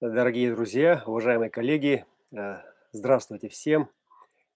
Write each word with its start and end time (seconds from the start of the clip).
Дорогие 0.00 0.50
друзья, 0.54 1.02
уважаемые 1.04 1.50
коллеги, 1.50 2.06
э, 2.32 2.62
здравствуйте 2.90 3.50
всем 3.50 3.90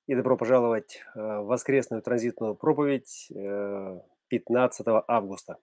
и 0.06 0.14
добро 0.14 0.38
пожаловать 0.38 1.02
э, 1.14 1.20
в 1.20 1.44
воскресную 1.44 2.00
транзитную 2.00 2.54
проповедь 2.54 3.28
э, 3.30 4.00
15 4.28 4.86
августа. 5.06 5.58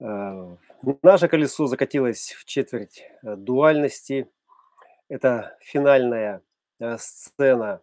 Э, 0.00 0.56
Наше 1.02 1.28
колесо 1.28 1.68
закатилось 1.68 2.32
в 2.32 2.44
четверть 2.44 3.04
дуальности. 3.22 4.28
Это 5.08 5.56
финальная 5.60 6.42
сцена, 6.98 7.82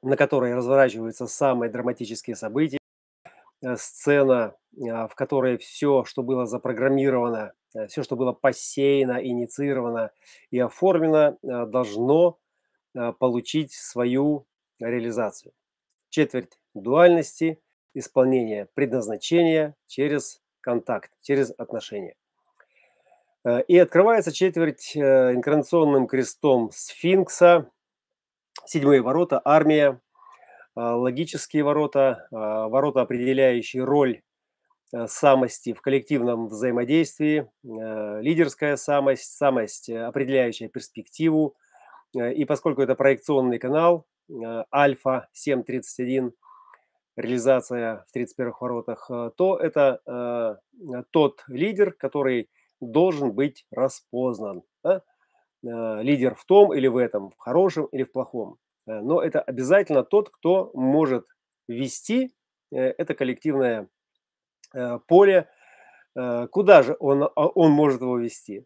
на 0.00 0.16
которой 0.16 0.54
разворачиваются 0.54 1.26
самые 1.26 1.70
драматические 1.70 2.34
события. 2.34 2.78
Сцена, 3.76 4.56
в 4.76 5.14
которой 5.14 5.58
все, 5.58 6.04
что 6.04 6.22
было 6.22 6.46
запрограммировано, 6.46 7.52
все, 7.88 8.02
что 8.02 8.16
было 8.16 8.32
посеяно, 8.32 9.24
инициировано 9.24 10.10
и 10.50 10.58
оформлено, 10.58 11.38
э, 11.42 11.66
должно 11.66 12.38
э, 12.94 13.12
получить 13.18 13.72
свою 13.72 14.46
реализацию. 14.80 15.52
Четверть 16.10 16.58
дуальности, 16.74 17.60
исполнение 17.94 18.68
предназначения 18.74 19.74
через 19.86 20.40
контакт, 20.60 21.12
через 21.22 21.52
отношения. 21.56 22.14
Э, 23.44 23.62
И 23.68 23.78
открывается 23.78 24.32
четверть 24.32 24.96
э, 24.96 25.34
инкарнационным 25.34 26.06
крестом 26.06 26.70
сфинкса, 26.72 27.70
седьмые 28.64 29.02
ворота, 29.02 29.40
армия, 29.44 30.00
а, 30.76 30.94
логические 30.94 31.64
ворота, 31.64 32.28
а, 32.30 32.68
ворота, 32.68 33.00
определяющие 33.00 33.82
роль 33.82 34.16
э, 34.16 34.20
самости 35.06 35.72
в 35.72 35.80
коллективном 35.82 36.48
взаимодействии, 36.48 37.48
э, 37.64 38.20
лидерская 38.22 38.76
самость, 38.76 39.36
самость, 39.36 39.88
э, 39.88 40.04
определяющая 40.04 40.68
перспективу. 40.68 41.56
Э, 42.16 42.32
И 42.32 42.44
поскольку 42.44 42.82
это 42.82 42.94
проекционный 42.94 43.58
канал, 43.58 44.06
э, 44.30 44.64
альфа 44.72 45.28
731, 45.32 46.32
реализация 47.16 48.04
в 48.08 48.12
31 48.12 48.52
воротах, 48.60 49.10
э, 49.10 49.30
то 49.36 49.56
это 49.56 50.00
э, 50.06 50.56
э, 50.94 51.02
тот 51.10 51.44
лидер, 51.48 51.92
который 51.92 52.48
должен 52.80 53.32
быть 53.32 53.66
распознан. 53.70 54.62
Э, 54.84 56.02
Лидер 56.02 56.34
в 56.34 56.44
том 56.44 56.72
или 56.74 56.86
в 56.86 56.96
этом, 56.96 57.30
в 57.30 57.38
хорошем 57.38 57.86
или 57.86 58.04
в 58.04 58.12
плохом. 58.12 58.58
Э, 58.86 59.00
Но 59.00 59.22
это 59.22 59.40
обязательно 59.40 60.04
тот, 60.04 60.30
кто 60.30 60.70
может 60.74 61.26
вести 61.68 62.34
э, 62.72 62.78
это 62.98 63.14
коллективное 63.14 63.82
э, 63.82 63.86
поле. 65.06 65.48
Э, 66.16 66.46
Куда 66.50 66.82
же 66.82 66.96
он, 66.98 67.24
а, 67.24 67.46
он 67.46 67.70
может 67.72 68.00
его 68.00 68.18
вести? 68.18 68.64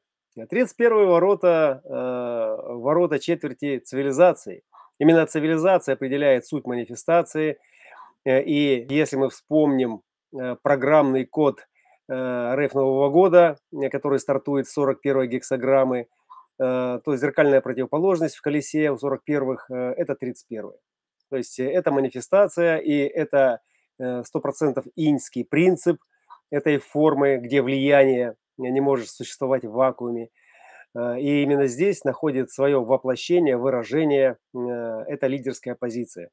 31 0.48 1.06
ворота, 1.06 1.82
э, 1.84 2.74
ворота 2.74 3.18
четверти 3.18 3.78
цивилизации. 3.78 4.62
Именно 4.98 5.26
цивилизация 5.26 5.94
определяет 5.94 6.46
суть 6.46 6.66
манифестации. 6.66 7.58
Э, 8.24 8.42
И 8.42 8.86
если 8.88 9.16
мы 9.16 9.28
вспомним 9.28 10.02
э, 10.32 10.56
программный 10.62 11.24
код 11.26 11.66
э, 12.08 12.54
РФ 12.54 12.74
Нового 12.74 13.10
года, 13.10 13.56
э, 13.72 13.88
который 13.90 14.18
стартует 14.20 14.66
с 14.68 14.72
41 14.72 15.28
гексограммы, 15.28 16.06
э, 16.58 17.00
то 17.04 17.16
зеркальная 17.16 17.60
противоположность 17.60 18.36
в 18.36 18.42
колесе 18.42 18.90
у 18.90 18.96
41-х 18.96 19.66
э, 19.74 19.94
это 19.96 20.14
31 20.14 20.70
То 21.30 21.36
есть 21.36 21.58
э, 21.58 21.64
это 21.64 21.90
манифестация 21.90 22.76
и 22.78 22.92
это 22.98 23.38
э, 23.38 23.69
100% 24.00 24.84
иньский 24.96 25.44
принцип 25.44 25.98
этой 26.50 26.78
формы, 26.78 27.36
где 27.38 27.62
влияние 27.62 28.34
не 28.56 28.80
может 28.80 29.08
существовать 29.08 29.64
в 29.64 29.72
вакууме. 29.72 30.28
Э, 30.94 31.18
И 31.18 31.42
именно 31.42 31.66
здесь 31.66 32.04
находит 32.04 32.50
свое 32.50 32.82
воплощение, 32.84 33.56
выражение 33.56 34.36
э, 34.54 34.58
эта 35.08 35.26
лидерская 35.28 35.74
позиция. 35.74 36.30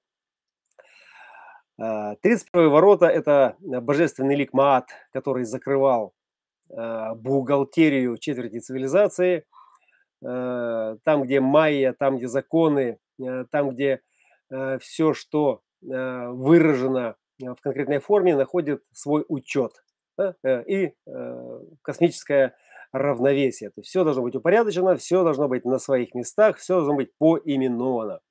А, 1.79 2.15
31 2.15 2.69
ворота– 2.69 3.05
это 3.05 3.55
э, 3.61 3.79
божественный 3.79 4.35
лик 4.35 4.53
Маат, 4.53 4.89
который 5.13 5.43
закрывал 5.45 6.13
э, 6.69 7.13
бухгалтерию 7.15 8.17
четверти 8.17 8.59
цивилизации. 8.59 9.43
Э, 10.25 10.97
Там, 11.03 11.23
где 11.23 11.39
майя, 11.39 11.93
там, 11.93 12.17
где 12.17 12.27
законы, 12.27 12.97
э, 13.21 13.45
там, 13.51 13.69
где 13.69 14.01
все, 14.79 15.13
что 15.13 15.61
э, 15.83 16.27
выражено 16.29 17.09
э, 17.09 17.26
в 17.39 17.61
конкретной 17.61 17.99
форме, 17.99 18.35
находит 18.35 18.83
свой 18.91 19.25
учет 19.27 19.83
да, 20.17 20.35
э, 20.43 20.63
и 20.63 20.93
э, 21.05 21.59
космическое 21.81 22.55
равновесие. 22.91 23.69
То 23.69 23.81
есть 23.81 23.89
все 23.89 24.03
должно 24.03 24.23
быть 24.23 24.35
упорядочено, 24.35 24.95
все 24.95 25.23
должно 25.23 25.47
быть 25.47 25.65
на 25.65 25.79
своих 25.79 26.13
местах, 26.15 26.57
все 26.57 26.75
должно 26.75 26.95
быть 26.95 27.11
поименовано. 27.17 28.21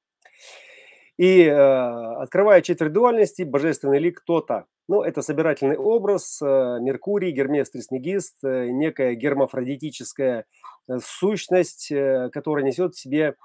И 1.18 1.44
э, 1.44 1.52
открывая 1.52 2.60
четверть 2.60 2.92
дуальности, 2.92 3.42
божественный 3.42 3.98
лик 3.98 4.20
кто-то. 4.20 4.66
Ну, 4.88 5.02
это 5.02 5.22
собирательный 5.22 5.76
образ, 5.76 6.40
э, 6.42 6.46
Меркурий, 6.80 7.32
Гермес 7.32 7.70
Трисмегист, 7.70 8.44
э, 8.44 8.68
некая 8.68 9.14
гермафродитическая 9.14 10.44
э, 10.88 10.98
сущность, 11.02 11.90
э, 11.90 12.28
которая 12.32 12.64
несет 12.64 12.94
в 12.94 13.00
себе 13.00 13.36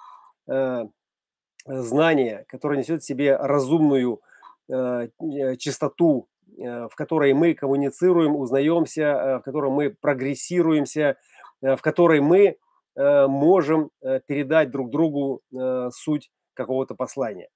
э, 0.49 0.83
знание, 1.65 2.45
которое 2.49 2.77
несет 2.77 3.03
в 3.03 3.05
себе 3.05 3.37
разумную 3.37 4.15
э, 4.15 4.17
э, 4.17 4.30
чистоту, 5.57 6.27
э, 6.57 6.87
в 6.87 6.95
которой 6.95 7.33
мы 7.33 7.53
коммуницируем, 7.53 8.35
узнаемся, 8.35 9.03
э, 9.03 9.37
в 9.37 9.41
которой 9.41 9.71
мы 9.71 9.89
прогрессируемся, 9.89 11.17
э, 11.61 11.75
в 11.75 11.81
которой 11.81 12.21
мы 12.21 12.57
э, 12.95 13.27
можем 13.27 13.91
э, 14.01 14.19
передать 14.25 14.71
друг 14.71 14.89
другу 14.89 15.41
э, 15.53 15.89
суть 15.93 16.31
какого-то 16.53 16.95
послания. 16.95 17.49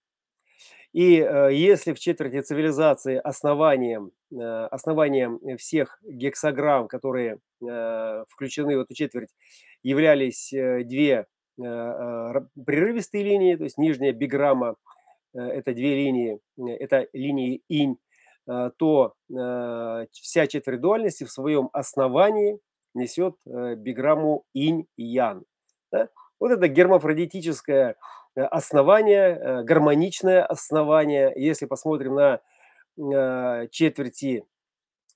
И 0.93 1.19
э, 1.19 1.49
если 1.51 1.91
в 1.91 1.99
четверти 1.99 2.41
цивилизации 2.41 3.17
основанием, 3.17 4.11
э, 4.31 4.37
основанием 4.71 5.39
всех 5.57 5.99
гексограмм, 6.03 6.87
которые 6.87 7.39
э, 7.61 8.23
включены 8.29 8.77
в 8.77 8.81
эту 8.81 8.93
четверть, 8.93 9.29
являлись 9.83 10.53
э, 10.53 10.85
две 10.85 11.25
э, 11.61 11.63
э, 11.63 12.33
прерывистые 12.65 13.25
линии, 13.25 13.57
то 13.57 13.65
есть 13.65 13.77
нижняя 13.77 14.13
биграмма, 14.13 14.69
э, 14.69 14.94
это 15.39 15.73
две 15.73 15.95
линии, 15.95 16.39
э, 16.57 16.63
это 16.79 17.07
линии 17.13 17.61
инь, 17.67 17.97
э, 18.47 18.71
то 18.77 19.13
э, 19.29 20.05
вся 20.11 20.47
четверть 20.47 20.81
дуальности 20.81 21.23
в 21.23 21.31
своем 21.31 21.69
основании 21.73 22.59
несет 22.93 23.35
э, 23.45 23.75
биграмму 23.75 24.43
инь 24.53 24.87
и 24.97 25.03
ян. 25.03 25.45
Вот 26.39 26.51
это 26.51 26.67
гермафродитическое 26.67 27.95
э, 28.35 28.41
основание, 28.41 29.37
э, 29.37 29.63
гармоничное 29.63 30.43
основание. 30.43 31.31
Если 31.35 31.65
посмотрим 31.65 32.15
на 32.15 32.41
э, 32.97 33.67
четверти 33.69 34.45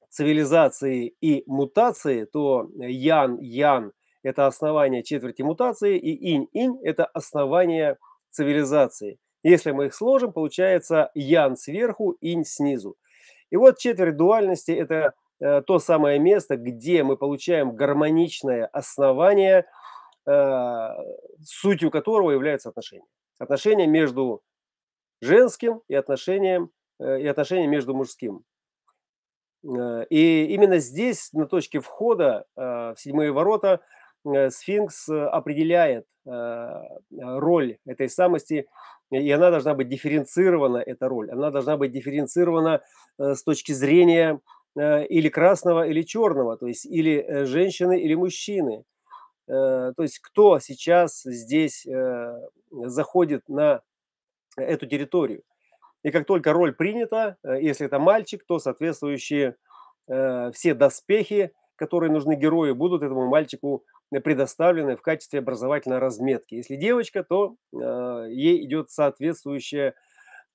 цивилизации 0.09 1.13
и 1.21 1.43
мутации, 1.45 2.25
то 2.25 2.69
ян-ян– 2.77 3.91
это 4.23 4.47
основание 4.47 5.03
четверти 5.03 5.43
мутации, 5.43 5.97
и 5.97 6.35
инь-инь– 6.35 6.79
это 6.83 7.05
основание 7.05 7.97
цивилизации. 8.31 9.19
Если 9.43 9.71
мы 9.71 9.85
их 9.85 9.93
сложим, 9.93 10.33
получается 10.33 11.11
ян 11.13 11.55
сверху, 11.55 12.17
инь 12.19 12.43
снизу. 12.43 12.97
И 13.49 13.55
вот 13.55 13.77
четверть 13.77 14.17
дуальности– 14.17 14.71
это 14.71 15.13
э, 15.39 15.61
то 15.61 15.79
самое 15.79 16.19
место, 16.19 16.57
где 16.57 17.03
мы 17.03 17.17
получаем 17.17 17.75
гармоничное 17.75 18.65
основание, 18.67 19.65
э, 20.27 20.89
сутью 21.43 21.89
которого 21.89 22.31
являются 22.31 22.69
отношения. 22.69 23.07
Отношения 23.39 23.87
между 23.87 24.41
женским 25.21 25.81
и 25.87 25.95
отношением, 25.95 26.71
э, 26.99 27.21
и 27.21 27.27
отношения 27.27 27.67
между 27.67 27.95
мужским. 27.95 28.43
И 29.61 30.45
именно 30.51 30.77
здесь, 30.77 31.33
на 31.33 31.45
точке 31.45 31.81
входа 31.81 32.45
в 32.55 32.95
седьмые 32.95 33.33
ворота, 33.33 33.81
сфинкс 34.23 35.09
определяет 35.09 36.05
роль 37.11 37.77
этой 37.85 38.09
самости, 38.09 38.67
и 39.11 39.31
она 39.31 39.49
должна 39.49 39.73
быть 39.73 39.89
дифференцирована, 39.89 40.77
эта 40.77 41.07
роль. 41.07 41.31
Она 41.31 41.49
должна 41.49 41.77
быть 41.77 41.91
дифференцирована 41.91 42.81
э, 43.17 43.33
с 43.33 43.43
точки 43.43 43.71
зрения 43.71 44.39
э, 44.75 45.05
или 45.07 45.29
красного, 45.29 45.87
или 45.87 46.03
черного, 46.03 46.57
то 46.57 46.67
есть 46.67 46.85
или 46.85 47.17
э, 47.17 47.45
женщины, 47.45 47.99
или 47.99 48.15
мужчины. 48.15 48.83
То 49.47 49.95
есть 49.97 50.19
кто 50.19 50.59
сейчас 50.59 51.23
здесь 51.23 51.83
заходит 52.71 53.49
на 53.49 53.81
эту 54.55 54.85
территорию. 54.85 55.41
И 56.03 56.11
как 56.11 56.27
только 56.27 56.53
роль 56.53 56.75
принята, 56.75 57.35
если 57.43 57.87
это 57.87 57.97
мальчик, 57.97 58.45
то 58.45 58.59
соответствующие 58.59 59.55
все 60.05 60.75
доспехи, 60.75 61.51
которые 61.77 62.11
нужны 62.11 62.35
герою, 62.35 62.75
будут 62.75 63.01
этому 63.01 63.27
мальчику 63.27 63.85
предоставлены 64.11 64.95
в 64.95 65.01
качестве 65.01 65.39
образовательной 65.39 65.99
разметки. 65.99 66.55
Если 66.55 66.75
девочка, 66.75 67.23
то 67.23 67.55
э, 67.73 68.27
ей 68.31 68.65
идет 68.65 68.89
соответствующая 68.89 69.93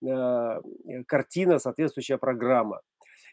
э, 0.02 0.08
э, 0.08 0.60
картина, 1.06 1.58
соответствующая 1.58 2.18
программа. 2.18 2.80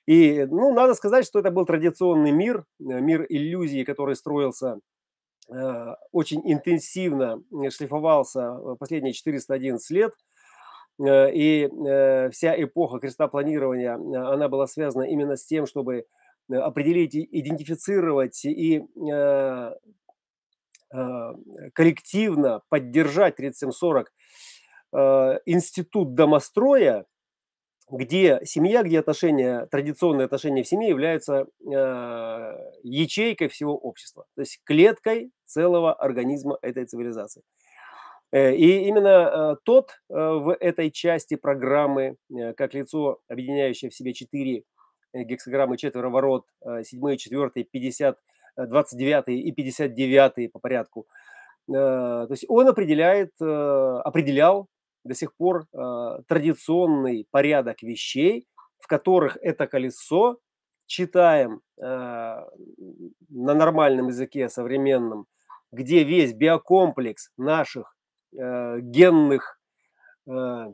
И, 0.06 0.46
ну, 0.46 0.74
надо 0.74 0.94
сказать, 0.94 1.26
что 1.26 1.40
это 1.40 1.52
был 1.52 1.66
традиционный 1.66 2.32
мир, 2.32 2.66
э, 2.80 2.84
мир 2.84 3.26
иллюзии, 3.30 3.84
который 3.84 4.16
строился 4.16 4.80
э, 5.50 5.96
очень 6.12 6.42
интенсивно 6.46 7.42
шлифовался 7.72 8.58
последние 8.80 9.14
411 9.14 9.90
лет. 9.92 10.14
И 11.04 11.68
вся 12.32 12.62
эпоха 12.62 13.00
крестопланирования, 13.00 13.96
она 13.96 14.48
была 14.50 14.68
связана 14.68 15.04
именно 15.04 15.36
с 15.36 15.46
тем, 15.46 15.66
чтобы 15.66 16.06
определить, 16.48 17.16
идентифицировать 17.16 18.46
и 18.46 18.84
коллективно 21.74 22.62
поддержать 22.70 23.36
3740 23.38 24.12
институт 25.46 26.16
домостроя, 26.16 27.06
где 27.90 28.40
семья, 28.44 28.84
где 28.84 29.00
отношения, 29.00 29.66
традиционные 29.68 30.26
отношения 30.26 30.64
в 30.64 30.68
семье 30.68 30.90
являются 30.90 31.46
э, 31.60 32.54
ячейкой 32.84 33.50
всего 33.50 33.78
общества, 33.78 34.26
то 34.36 34.42
есть 34.42 34.62
клеткой 34.64 35.32
целого 35.46 35.94
организма 35.94 36.58
этой 36.62 36.86
цивилизации. 36.86 37.44
Э, 38.32 38.56
и 38.56 38.88
именно 38.88 39.08
э, 39.08 39.56
тот 39.64 39.92
э, 40.10 40.14
в 40.14 40.56
этой 40.60 40.90
части 40.90 41.36
программы, 41.36 42.16
как 42.58 42.74
лицо, 42.74 43.20
объединяющее 43.28 43.92
в 43.92 43.96
себе 43.96 44.14
четыре 44.14 44.64
гексограммы, 45.14 45.76
четверо 45.76 46.10
ворот, 46.10 46.46
седьмые, 46.84 47.18
четвертые, 47.18 47.66
50, 47.66 48.18
29 48.68 49.30
и 49.30 49.52
59 49.52 50.52
по 50.52 50.60
порядку, 50.60 51.08
то 51.68 52.28
есть 52.30 52.46
он 52.50 52.68
определяет, 52.68 53.32
определял 53.40 54.68
до 55.04 55.16
сих 55.16 55.36
пор 55.36 55.66
э, 55.74 56.20
традиционный 56.28 57.28
порядок 57.32 57.82
вещей, 57.82 58.48
в 58.80 58.88
которых 58.88 59.38
это 59.42 59.68
колесо 59.68 60.38
читаем 60.86 61.62
э, 61.78 61.84
на 61.84 63.54
нормальном 63.54 64.08
языке 64.08 64.50
современном, 64.50 65.26
где 65.72 66.04
весь 66.04 66.34
биокомплекс 66.34 67.32
наших 67.38 67.96
э, 68.38 68.80
генных 68.82 69.60
э, 70.28 70.74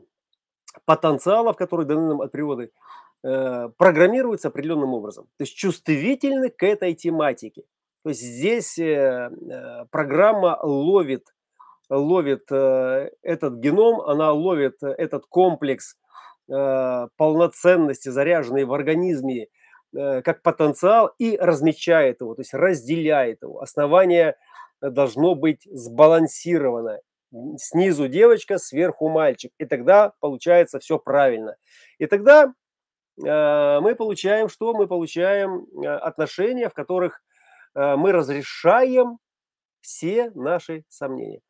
потенциалов, 0.84 1.56
которые 1.56 1.86
даны 1.86 2.08
нам 2.08 2.20
от 2.20 2.32
природы, 2.32 2.70
э, 3.22 3.68
программируется 3.76 4.48
определенным 4.48 4.92
образом. 4.92 5.24
То 5.36 5.44
есть 5.44 5.54
чувствительны 5.54 6.50
к 6.50 6.62
этой 6.64 6.94
тематике. 6.94 7.62
То 8.08 8.12
есть 8.12 8.22
здесь 8.22 8.78
э, 8.78 9.28
э 9.28 9.84
программа 9.90 10.58
ловит 10.62 11.26
ловит 11.90 12.50
э, 12.50 13.10
этот 13.20 13.56
геном, 13.56 14.00
она 14.00 14.32
ловит 14.32 14.82
этот 14.82 15.26
комплекс 15.26 15.94
полноценности, 16.46 18.08
заряженный 18.08 18.64
в 18.64 18.72
организме 18.72 19.48
как 19.92 20.40
потенциал 20.40 21.10
и 21.18 21.36
размечает 21.36 22.22
его, 22.22 22.34
то 22.34 22.40
есть 22.40 22.54
разделяет 22.54 23.42
его. 23.42 23.60
Основание 23.60 24.34
должно 24.80 25.34
быть 25.34 25.68
сбалансировано. 25.70 27.00
Снизу 27.58 28.08
девочка, 28.08 28.56
сверху 28.56 29.10
мальчик. 29.10 29.52
И 29.58 29.66
тогда 29.66 30.14
получается 30.20 30.78
все 30.78 30.98
правильно. 30.98 31.56
И 31.98 32.06
тогда 32.06 32.54
мы 33.18 33.94
получаем 33.94 34.48
что? 34.48 34.72
Мы 34.72 34.86
получаем 34.86 35.66
отношения, 35.84 36.70
в 36.70 36.72
которых 36.72 37.20
мы 37.96 38.12
разрешаем 38.12 39.18
все 39.80 40.30
наши 40.34 40.84
сомнения. 40.88 41.40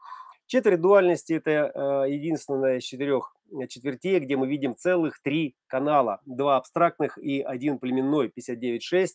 Четверть 0.46 0.80
дуальности– 0.80 1.32
это 1.34 1.50
э, 1.50 2.10
единственная 2.10 2.78
из 2.78 2.84
четырех 2.84 3.36
э, 3.52 3.66
четвертей, 3.66 4.19
где 4.19 4.34
мы 4.36 4.48
видим 4.48 4.75
целых 4.75 5.20
три 5.22 5.56
канала. 5.66 6.20
Два 6.25 6.56
абстрактных 6.56 7.19
и 7.19 7.42
один 7.42 7.78
племенной 7.78 8.28
59.6, 8.28 9.08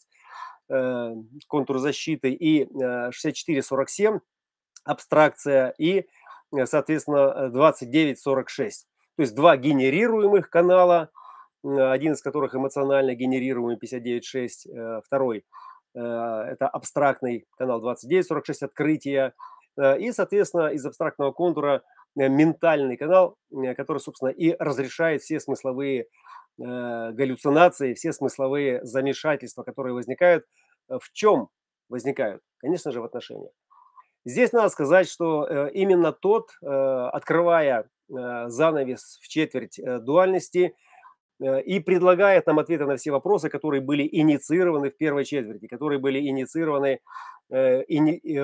э, 0.70 1.16
контур 1.48 1.80
защиты, 1.80 2.32
и 2.34 2.66
64.47 2.66 4.20
абстракция, 4.84 5.74
и, 5.80 6.06
соответственно, 6.66 7.50
29.46. 7.52 8.54
То 9.16 9.22
есть 9.22 9.34
два 9.34 9.58
генерируемых 9.58 10.52
канала, 10.52 11.10
один 11.64 12.14
из 12.14 12.22
которых 12.22 12.54
эмоционально 12.54 13.16
генерируемый 13.16 13.78
59.6, 13.78 15.02
второй– 15.04 15.46
это 15.94 16.68
абстрактный 16.68 17.46
канал 17.58 17.84
29.46 17.84 18.66
открытия, 18.66 19.34
Э, 19.78 19.98
и, 19.98 20.12
соответственно, 20.12 20.68
из 20.68 20.86
абстрактного 20.86 21.32
контура 21.32 21.84
э, 22.20 22.28
ментальный 22.28 22.98
канал, 22.98 23.38
э, 23.52 23.74
который, 23.76 24.00
собственно, 24.00 24.30
и 24.30 24.56
разрешает 24.60 25.22
все 25.22 25.40
смысловые 25.40 26.08
галлюцинации, 26.56 27.96
все 27.96 28.14
смысловые 28.14 28.86
замешательства, 28.86 29.64
которые 29.64 29.96
возникают. 29.96 30.46
В 30.88 31.12
чем 31.12 31.50
возникают? 31.90 32.44
Конечно 32.58 32.92
же, 32.92 33.02
в 33.02 33.06
отношениях. 33.06 33.52
Здесь 34.24 34.52
надо 34.52 34.70
сказать, 34.70 35.10
что 35.10 35.48
именно 35.70 36.12
тот, 36.12 36.52
открывая 36.62 37.90
занавес 38.08 39.18
в 39.20 39.28
четверть 39.30 39.80
дуальности, 39.84 40.76
и 41.44 41.80
предлагает 41.80 42.48
нам 42.48 42.60
ответы 42.60 42.86
на 42.86 42.96
все 42.96 43.12
вопросы, 43.12 43.50
которые 43.50 43.82
были 43.82 44.08
инициированы 44.10 44.90
в 44.90 44.98
первой 44.98 45.26
четверти, 45.26 45.68
которые 45.68 46.00
были 46.00 46.20
инициированы 46.20 47.00
Э, 47.50 47.84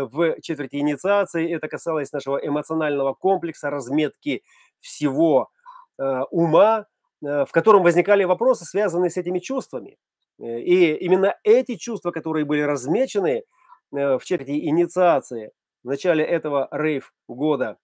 в 0.06 0.42
четверти 0.42 0.75
инициации. 0.75 1.51
Это 1.51 1.68
касалось 1.68 2.12
нашего 2.12 2.38
эмоционального 2.38 3.13
комплекса, 3.13 3.72
разметки 3.72 4.44
всего 4.80 5.50
э, 5.98 6.22
ума, 6.30 6.86
э, 7.24 7.46
в 7.46 7.51
котором 7.51 7.81
возникали 7.81 8.24
вопросы, 8.24 8.66
связанные 8.66 9.10
с 9.10 9.18
этими 9.18 9.40
чувствами. 9.40 9.98
И 10.38 10.94
именно 10.94 11.36
эти 11.44 11.75
чувства, 11.75 12.12
которые 12.12 12.46
были 12.46 12.62
размечены 12.62 13.44
в 13.92 14.22
четверти 14.24 14.68
инициации 14.68 15.51
в 15.84 15.88
начале 15.88 16.24
этого 16.24 16.69
рейв 16.72 17.12
года, 17.28 17.78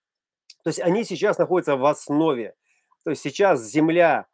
то 0.64 0.70
есть 0.70 0.80
они 0.80 1.04
сейчас 1.04 1.38
находятся 1.38 1.76
в 1.76 1.86
основе. 1.86 2.54
То 3.04 3.10
есть 3.10 3.24
сейчас 3.24 3.62
Земля 3.62 4.28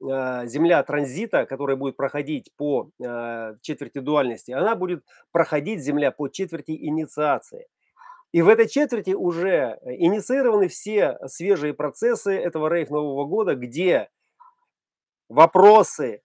земля 0.00 0.82
транзита, 0.82 1.44
которая 1.46 1.76
будет 1.76 1.96
проходить 1.96 2.52
по 2.56 2.90
а, 3.04 3.54
четверти 3.62 3.98
дуальности, 3.98 4.52
она 4.52 4.76
будет 4.76 5.04
проходить 5.32 5.82
земля 5.82 6.12
по 6.12 6.28
четверти 6.28 6.70
инициации. 6.70 7.66
И 8.30 8.42
в 8.42 8.48
этой 8.48 8.68
четверти 8.68 9.12
уже 9.12 9.78
инициированы 9.84 10.68
все 10.68 11.18
свежие 11.26 11.72
процессы 11.74 12.32
этого 12.32 12.68
рейв 12.68 12.90
Нового 12.90 13.24
года, 13.24 13.54
где 13.54 14.10
вопросы 15.28 16.22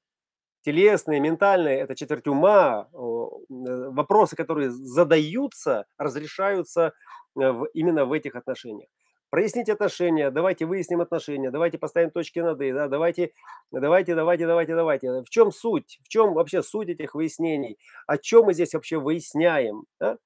телесные, 0.63 1.19
ментальные, 1.19 1.79
это 1.79 1.95
четверть 1.95 2.27
ума, 2.27 2.89
вопросы, 2.93 4.35
которые 4.35 4.69
задаются, 4.69 5.85
разрешаются 5.97 6.93
э, 7.39 7.53
именно 7.73 8.05
в 8.05 8.13
этих 8.13 8.35
отношениях 8.35 8.89
прояснить 9.33 9.67
отношения, 9.67 10.29
давайте 10.29 10.67
выясним 10.67 11.01
отношения, 11.01 11.49
давайте 11.49 11.79
поставим 11.79 12.11
точки 12.11 12.37
над 12.37 12.61
«и», 12.61 12.71
да, 12.71 12.87
давайте, 12.87 13.31
давайте, 13.71 14.13
давайте, 14.13 14.45
давайте, 14.45 14.75
давайте. 14.75 15.23
В 15.23 15.29
чем 15.31 15.51
суть? 15.51 15.99
В 16.03 16.07
чем 16.07 16.35
вообще 16.35 16.61
суть 16.61 16.89
этих 16.89 17.15
выяснений? 17.15 17.79
О 18.05 18.19
чем 18.19 18.45
мы 18.45 18.53
здесь 18.53 18.75
вообще 18.75 18.99
выясняем? 18.99 19.85
Да? 19.99 20.19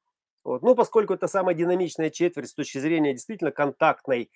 Вот. 0.44 0.62
Ну, 0.62 0.76
поскольку 0.76 1.14
это 1.14 1.30
самая 1.30 1.56
динамичная 1.56 2.10
четверть 2.10 2.50
с 2.50 2.54
точки 2.54 2.80
зрения 2.80 3.14
действительно 3.14 3.52
контактной, 3.52 4.30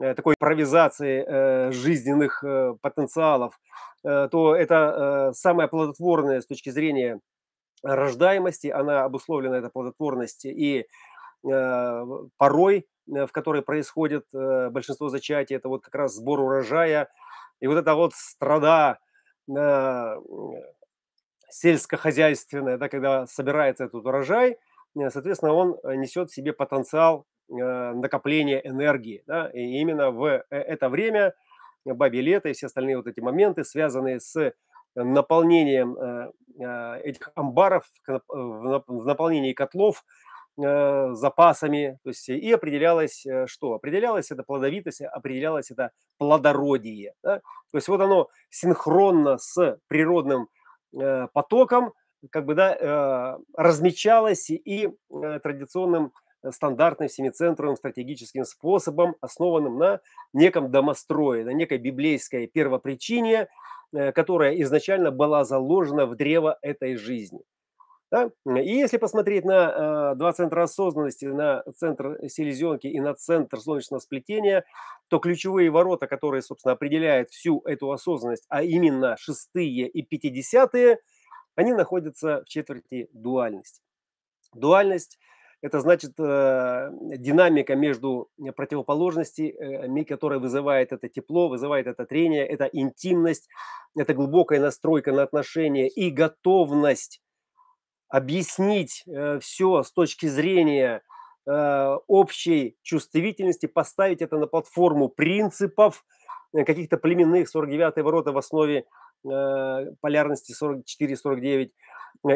э, 0.00 0.14
такой 0.14 0.36
импровизации 0.40 1.22
э, 1.22 1.72
жизненных 1.72 2.42
э, 2.42 2.76
потенциалов, 2.80 3.60
э, 4.04 4.28
то 4.30 4.56
это 4.56 5.32
э, 5.32 5.34
самая 5.34 5.68
плодотворная 5.68 6.40
с 6.40 6.46
точки 6.46 6.70
зрения 6.70 7.20
рождаемости, 7.82 8.68
она 8.68 9.04
обусловлена, 9.04 9.58
эта 9.58 9.68
плодотворность, 9.68 10.46
и 10.46 10.86
э, 11.46 12.04
порой 12.38 12.86
в 13.06 13.28
которой 13.28 13.62
происходит 13.62 14.26
э, 14.34 14.70
большинство 14.70 15.08
зачатий, 15.08 15.56
это 15.56 15.68
вот 15.68 15.84
как 15.84 15.94
раз 15.94 16.14
сбор 16.14 16.40
урожая. 16.40 17.08
И 17.60 17.66
вот 17.66 17.76
это 17.76 17.94
вот 17.94 18.14
страда 18.14 18.98
э, 19.48 20.16
сельскохозяйственная, 21.50 22.78
да, 22.78 22.88
когда 22.88 23.26
собирается 23.26 23.84
этот 23.84 24.04
урожай, 24.04 24.58
соответственно, 25.08 25.52
он 25.52 25.78
несет 25.98 26.30
в 26.30 26.34
себе 26.34 26.52
потенциал 26.52 27.26
накопления 27.48 28.60
энергии. 28.66 29.22
Да, 29.26 29.50
и 29.50 29.60
именно 29.80 30.10
в 30.10 30.44
это 30.50 30.88
время 30.88 31.34
бабье 31.84 32.22
лето 32.22 32.48
и 32.48 32.52
все 32.52 32.66
остальные 32.66 32.96
вот 32.96 33.06
эти 33.06 33.20
моменты, 33.20 33.64
связанные 33.64 34.20
с 34.20 34.54
наполнением 34.94 35.96
этих 36.56 37.30
амбаров, 37.34 37.84
в 38.06 39.04
наполнении 39.04 39.52
котлов, 39.52 39.98
э, 39.98 40.33
запасами, 40.56 41.98
то 42.04 42.10
есть 42.10 42.28
и 42.28 42.52
определялось 42.52 43.26
э, 43.26 43.46
что? 43.46 43.74
Определялось 43.74 44.30
это 44.30 44.44
плодовитость, 44.44 45.02
определялось 45.02 45.70
это 45.70 45.90
плодородие. 46.18 47.14
Да? 47.22 47.38
То 47.72 47.78
есть 47.78 47.88
вот 47.88 48.00
оно 48.00 48.28
синхронно 48.50 49.38
с 49.38 49.78
природным 49.88 50.48
э, 50.96 51.26
потоком 51.32 51.92
как 52.30 52.46
бы 52.46 52.54
да, 52.54 52.74
э, 52.74 53.38
размечалось 53.56 54.50
и 54.50 54.88
э, 54.88 55.40
традиционным 55.42 56.12
э, 56.42 56.50
стандартным 56.50 57.08
семицентровым 57.08 57.76
стратегическим 57.76 58.44
способом, 58.44 59.16
основанным 59.20 59.78
на 59.78 60.00
неком 60.32 60.70
домострое, 60.70 61.44
на 61.44 61.50
некой 61.50 61.78
библейской 61.78 62.46
первопричине, 62.46 63.48
э, 63.92 64.12
которая 64.12 64.54
изначально 64.62 65.10
была 65.10 65.44
заложена 65.44 66.06
в 66.06 66.16
древо 66.16 66.58
этой 66.62 66.96
жизни. 66.96 67.40
Да? 68.14 68.30
И 68.46 68.76
если 68.76 68.96
посмотреть 68.96 69.44
на 69.44 70.12
э, 70.12 70.14
два 70.14 70.32
центра 70.32 70.62
осознанности, 70.62 71.24
на 71.24 71.64
центр 71.76 72.16
селезенки 72.28 72.86
и 72.86 73.00
на 73.00 73.14
центр 73.14 73.58
солнечного 73.58 73.98
сплетения, 73.98 74.64
то 75.08 75.18
ключевые 75.18 75.68
ворота, 75.68 76.06
которые, 76.06 76.40
собственно, 76.40 76.74
определяют 76.74 77.30
всю 77.30 77.60
эту 77.64 77.90
осознанность, 77.90 78.44
а 78.48 78.62
именно 78.62 79.16
шестые 79.18 79.88
и 79.88 80.02
пятидесятые, 80.02 81.00
они 81.56 81.72
находятся 81.72 82.44
в 82.46 82.48
четверти 82.48 83.08
дуальности. 83.12 83.82
Дуальность– 84.54 85.18
это 85.60 85.80
значит 85.80 86.12
э, 86.20 86.90
динамика 87.18 87.74
между 87.74 88.30
противоположностями, 88.54 90.02
э, 90.02 90.04
которая 90.04 90.38
вызывает 90.38 90.92
это 90.92 91.08
тепло, 91.08 91.48
вызывает 91.48 91.88
это 91.88 92.06
трение, 92.06 92.46
это 92.46 92.66
интимность, 92.66 93.48
это 93.96 94.14
глубокая 94.14 94.60
настройка 94.60 95.10
на 95.10 95.24
отношения 95.24 95.88
и 95.88 96.10
готовность 96.10 97.23
объяснить 98.08 99.04
э, 99.06 99.38
все 99.40 99.82
с 99.82 99.92
точки 99.92 100.26
зрения 100.26 101.02
э, 101.46 101.96
общей 102.06 102.76
чувствительности, 102.82 103.66
поставить 103.66 104.22
это 104.22 104.38
на 104.38 104.46
платформу 104.46 105.08
принципов, 105.08 106.04
э, 106.52 106.64
каких-то 106.64 106.96
племенных, 106.96 107.48
49-е 107.54 108.02
ворота 108.02 108.32
в 108.32 108.38
основе 108.38 108.84
э, 109.24 109.86
полярности 110.00 110.54
44-49, 110.54 111.70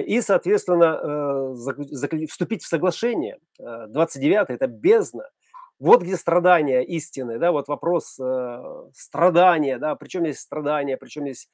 и, 0.04 0.20
соответственно, 0.20 1.00
э, 1.02 2.26
вступить 2.26 2.62
в 2.62 2.68
соглашение. 2.68 3.38
29 3.58 4.50
это 4.50 4.66
бездна. 4.66 5.30
Вот 5.78 6.02
где 6.02 6.16
страдания 6.16 6.82
истины, 6.82 7.38
да, 7.38 7.52
вот 7.52 7.68
вопрос 7.68 8.18
э, 8.18 8.62
страдания, 8.94 9.78
да, 9.78 9.94
причем 9.94 10.24
есть 10.24 10.40
страдания, 10.40 10.96
причем 10.96 11.24
есть 11.24 11.48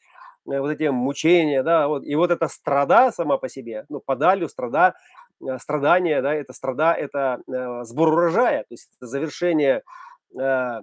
Э, 0.47 0.61
вот 0.61 0.71
эти 0.71 0.89
мучения, 0.89 1.63
да, 1.63 1.89
вот, 1.89 2.05
и 2.05 2.15
вот 2.15 2.31
эта 2.31 2.49
страда 2.49 3.11
сама 3.13 3.39
по 3.39 3.49
себе, 3.49 3.87
ну, 3.89 4.01
подалью 4.01 4.49
страда, 4.49 4.95
э, 5.41 5.59
страдания, 5.59 6.21
да, 6.23 6.35
это 6.35 6.53
страда, 6.53 6.93
это 6.93 7.41
э, 7.49 7.85
сбор 7.85 8.09
урожая, 8.09 8.61
то 8.63 8.73
есть 8.75 8.91
это 8.97 9.07
завершение 9.07 9.83
э, 10.39 10.81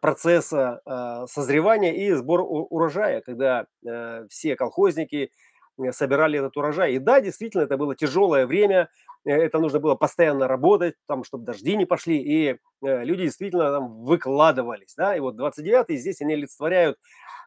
процесса 0.00 0.80
э, 0.86 1.26
созревания 1.28 1.92
и 1.92 2.12
сбор 2.12 2.40
урожая, 2.42 3.20
когда 3.22 3.66
э, 3.86 4.26
все 4.28 4.56
колхозники 4.56 5.30
собирали 5.90 6.38
этот 6.38 6.56
урожай. 6.56 6.94
И 6.94 6.98
да, 6.98 7.20
действительно, 7.20 7.62
это 7.62 7.76
было 7.76 7.94
тяжелое 7.96 8.46
время, 8.46 8.88
это 9.24 9.58
нужно 9.58 9.80
было 9.80 9.94
постоянно 9.94 10.48
работать, 10.48 10.94
там, 11.06 11.24
чтобы 11.24 11.44
дожди 11.44 11.76
не 11.76 11.84
пошли, 11.84 12.18
и 12.18 12.58
люди 12.80 13.24
действительно 13.24 13.70
там 13.70 14.02
выкладывались, 14.02 14.94
да, 14.96 15.16
и 15.16 15.20
вот 15.20 15.38
29-й 15.38 15.96
здесь 15.96 16.22
они 16.22 16.34
олицетворяют 16.34 16.96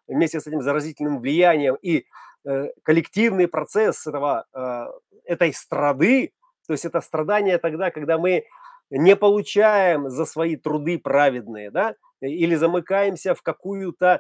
вместе 0.08 0.40
с 0.40 0.48
этим 0.48 0.62
заразительным 0.62 1.20
влиянием 1.20 1.76
и 1.82 2.06
э, 2.46 2.68
коллективный 2.84 3.48
процесс 3.48 4.06
этого, 4.06 4.46
э, 4.54 4.86
этой 5.26 5.54
страды, 5.54 6.34
то 6.68 6.74
есть 6.74 6.86
это 6.86 7.02
страдание 7.02 7.58
тогда, 7.58 7.92
когда 7.92 8.18
мы 8.18 8.46
не 8.90 9.16
получаем 9.16 10.10
за 10.10 10.26
свои 10.26 10.56
труды 10.56 11.00
праведные, 11.00 11.72
да, 11.72 11.96
или 12.22 12.56
замыкаемся 12.56 13.34
в 13.36 13.42
какую-то 13.42 14.06
э, 14.06 14.20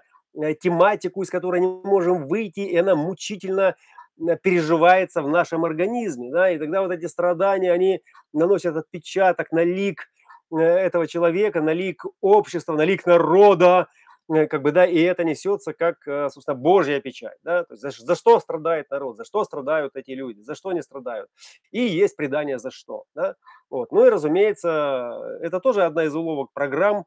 тематику, 0.61 1.23
из 1.23 1.29
которой 1.29 1.61
не 1.61 1.67
можем 1.67 2.27
выйти, 2.27 2.61
и 2.61 2.75
она 2.77 2.95
мучительно 2.95 3.75
э, 4.19 4.37
переживается 4.41 5.21
в 5.21 5.29
нашем 5.29 5.65
организме, 5.65 6.31
да, 6.31 6.49
и 6.49 6.57
тогда 6.57 6.81
вот 6.81 6.91
эти 6.91 7.05
страдания, 7.05 7.71
они 7.71 8.01
наносят 8.33 8.75
отпечаток 8.75 9.51
на 9.51 9.63
лик 9.63 10.09
э, 10.51 10.57
этого 10.57 11.07
человека, 11.07 11.61
на 11.61 11.73
лик 11.73 12.05
общества, 12.21 12.73
на 12.73 12.85
лик 12.85 13.05
народа, 13.05 13.87
Э, 14.29 14.47
как 14.47 14.61
бы, 14.61 14.71
да, 14.71 14.85
и 14.85 14.99
это 15.01 15.23
несется 15.23 15.73
как, 15.73 16.07
э, 16.07 16.29
собственно, 16.29 16.55
Божья 16.55 17.01
печать, 17.01 17.37
да, 17.43 17.65
то 17.65 17.73
есть 17.73 17.81
за, 17.81 17.91
за 17.91 18.15
что 18.15 18.39
страдает 18.39 18.89
народ, 18.89 19.17
за 19.17 19.25
что 19.25 19.43
страдают 19.43 19.95
эти 19.97 20.11
люди, 20.11 20.39
за 20.39 20.55
что 20.55 20.69
они 20.69 20.81
страдают, 20.81 21.29
и 21.71 21.81
есть 21.81 22.15
предание 22.15 22.57
за 22.57 22.71
что, 22.71 23.03
да, 23.15 23.35
вот, 23.69 23.91
ну 23.91 24.05
и, 24.05 24.09
разумеется, 24.09 25.37
это 25.41 25.59
тоже 25.59 25.83
одна 25.83 26.05
из 26.05 26.15
уловок 26.15 26.51
программ, 26.53 27.05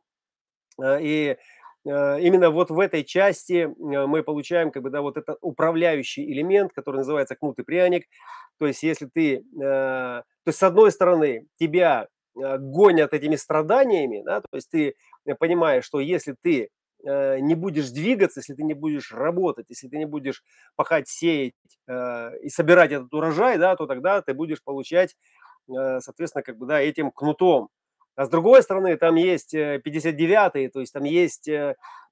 э, 0.78 0.98
и 1.00 1.36
именно 1.86 2.50
вот 2.50 2.70
в 2.70 2.78
этой 2.80 3.04
части 3.04 3.68
мы 3.78 4.22
получаем, 4.22 4.70
как 4.70 4.82
бы, 4.82 4.90
да, 4.90 5.00
вот 5.02 5.16
этот 5.16 5.38
управляющий 5.40 6.24
элемент, 6.30 6.72
который 6.72 6.96
называется 6.96 7.36
кнут 7.36 7.58
и 7.58 7.62
пряник, 7.62 8.06
то 8.58 8.66
есть 8.66 8.82
если 8.82 9.06
ты, 9.06 9.44
то 9.56 10.24
есть 10.46 10.58
с 10.58 10.62
одной 10.62 10.90
стороны 10.90 11.46
тебя 11.58 12.08
гонят 12.34 13.14
этими 13.14 13.36
страданиями, 13.36 14.22
да, 14.24 14.40
то 14.40 14.48
есть 14.56 14.70
ты 14.70 14.94
понимаешь, 15.38 15.84
что 15.84 16.00
если 16.00 16.34
ты 16.42 16.70
Э, 17.06 17.38
не 17.38 17.54
будешь 17.54 17.90
двигаться, 17.90 18.40
если 18.40 18.54
ты 18.54 18.64
не 18.64 18.74
будешь 18.74 19.12
работать, 19.12 19.66
если 19.68 19.88
ты 19.88 19.96
не 19.96 20.06
будешь 20.06 20.42
пахать, 20.74 21.08
сеять 21.08 21.52
э, 21.86 22.38
и 22.42 22.48
собирать 22.48 22.90
этот 22.90 23.12
урожай, 23.14 23.58
да, 23.58 23.76
то 23.76 23.86
тогда 23.86 24.22
ты 24.22 24.34
будешь 24.34 24.62
получать, 24.62 25.14
э, 25.68 26.00
соответственно, 26.00 26.42
как 26.42 26.58
бы, 26.58 26.66
да, 26.66 26.80
этим 26.80 27.12
кнутом. 27.12 27.68
А 28.16 28.24
с 28.24 28.28
другой 28.28 28.62
стороны, 28.62 28.96
там 28.96 29.14
есть 29.16 29.54
59-й, 29.54 30.68
то 30.68 30.80
есть 30.80 30.92
там 30.92 31.04
есть 31.04 31.48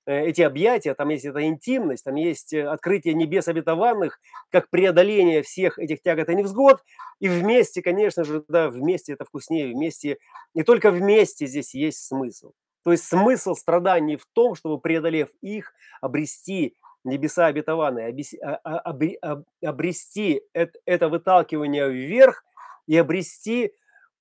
эти 0.06 0.42
объятия, 0.42 0.94
там 0.94 1.08
есть 1.08 1.24
эта 1.24 1.46
интимность, 1.46 2.04
там 2.04 2.14
есть 2.16 2.52
открытие 2.52 3.14
небес 3.14 3.48
обетованных, 3.48 4.20
как 4.50 4.68
преодоление 4.68 5.42
всех 5.42 5.78
этих 5.78 6.02
тягот 6.02 6.28
и 6.28 6.34
невзгод. 6.34 6.82
И 7.20 7.28
вместе, 7.28 7.80
конечно 7.80 8.22
же, 8.24 8.44
да, 8.48 8.68
вместе 8.68 9.14
это 9.14 9.24
вкуснее, 9.24 9.72
вместе, 9.74 10.18
не 10.52 10.62
только 10.62 10.90
вместе 10.90 11.46
здесь 11.46 11.74
есть 11.74 12.04
смысл. 12.06 12.52
То 12.84 12.92
есть 12.92 13.04
смысл 13.04 13.54
страданий 13.54 14.16
в 14.16 14.26
том, 14.34 14.54
чтобы, 14.54 14.78
преодолев 14.78 15.30
их, 15.40 15.72
обрести 16.02 16.76
небеса 17.02 17.46
обетованные, 17.46 18.14
а, 18.42 18.60
а, 18.62 19.42
обрести 19.64 20.42
это 20.52 21.08
выталкивание 21.08 21.88
вверх 21.88 22.44
и 22.86 22.96
обрести 22.96 23.72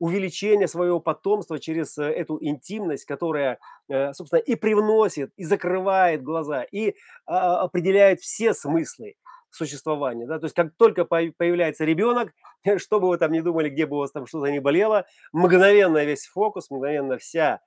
увеличение 0.04 0.68
своего 0.68 1.00
потомства 1.00 1.60
через 1.60 1.98
э, 1.98 2.04
эту 2.04 2.38
интимность, 2.42 3.06
которая, 3.06 3.58
э, 3.88 4.12
собственно, 4.12 4.42
и 4.42 4.56
привносит, 4.56 5.32
и 5.38 5.46
закрывает 5.46 6.24
глаза, 6.24 6.64
и 6.64 6.96
а, 7.26 7.62
определяет 7.62 8.20
все 8.20 8.54
смыслы 8.54 9.16
существования. 9.50 10.26
Да? 10.26 10.40
То 10.40 10.48
есть 10.48 10.56
как 10.56 10.76
только 10.76 11.06
появляется 11.06 11.86
ребенок, 11.86 12.34
что 12.80 13.00
бы 13.00 13.08
вы 13.08 13.18
там 13.18 13.32
ни 13.32 13.40
думали, 13.40 13.70
где 13.70 13.86
бы 13.86 13.96
у 13.96 14.00
вас 14.00 14.12
там 14.12 14.28
что-то 14.28 14.52
не 14.52 14.60
болело, 14.60 15.06
мгновенно 15.32 16.04
весь 16.04 16.26
фокус, 16.26 16.70
мгновенно 16.70 17.18
вся 17.18 17.62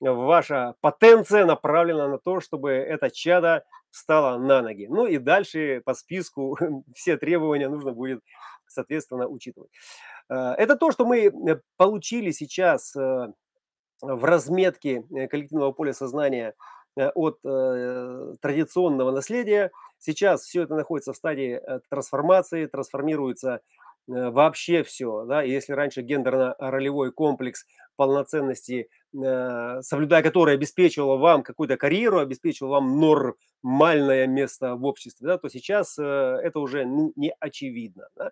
ваша 0.00 0.74
потенция 0.80 1.44
направлена 1.44 2.08
на 2.08 2.18
то, 2.18 2.40
чтобы 2.40 2.70
это 2.70 3.10
чадо 3.10 3.64
встало 3.90 4.38
на 4.38 4.62
ноги. 4.62 4.86
Ну 4.88 5.06
и 5.06 5.18
дальше 5.18 5.82
по 5.84 5.94
списку 5.94 6.56
все 6.94 7.16
требования 7.16 7.68
нужно 7.68 7.92
будет, 7.92 8.22
соответственно, 8.66 9.28
учитывать. 9.28 9.70
Э, 10.28 10.54
это 10.56 10.76
то, 10.76 10.90
что 10.90 11.04
мы 11.04 11.26
э, 11.26 11.60
получили 11.76 12.30
сейчас 12.30 12.94
э, 12.96 13.32
в 14.00 14.24
разметке 14.24 15.02
коллективного 15.28 15.72
поля 15.72 15.92
сознания 15.92 16.54
от 16.96 17.40
традиционного 17.42 19.12
наследия. 19.12 19.70
Сейчас 19.98 20.42
все 20.42 20.62
это 20.62 20.74
находится 20.74 21.12
в 21.12 21.16
стадии 21.16 21.60
трансформации, 21.88 22.66
трансформируется 22.66 23.60
вообще 24.30 24.82
все. 24.82 25.24
Да? 25.24 25.42
если 25.42 25.72
раньше 25.72 26.02
гендерно-ролевой 26.02 27.12
комплекс 27.12 27.64
полноценности 27.96 28.88
Э, 29.12 29.80
соблюдая 29.82 30.22
который 30.22 30.54
обеспечивала 30.54 31.16
вам 31.16 31.42
какую-то 31.42 31.76
карьеру, 31.76 32.20
обеспечивала 32.20 32.74
вам 32.74 33.00
нормальное 33.00 34.26
место 34.28 34.76
в 34.76 34.84
обществе, 34.84 35.26
да, 35.26 35.38
то 35.38 35.48
сейчас 35.48 35.98
э, 35.98 36.02
это 36.02 36.60
уже 36.60 36.84
не 36.84 37.34
очевидно. 37.40 38.06
Да? 38.14 38.30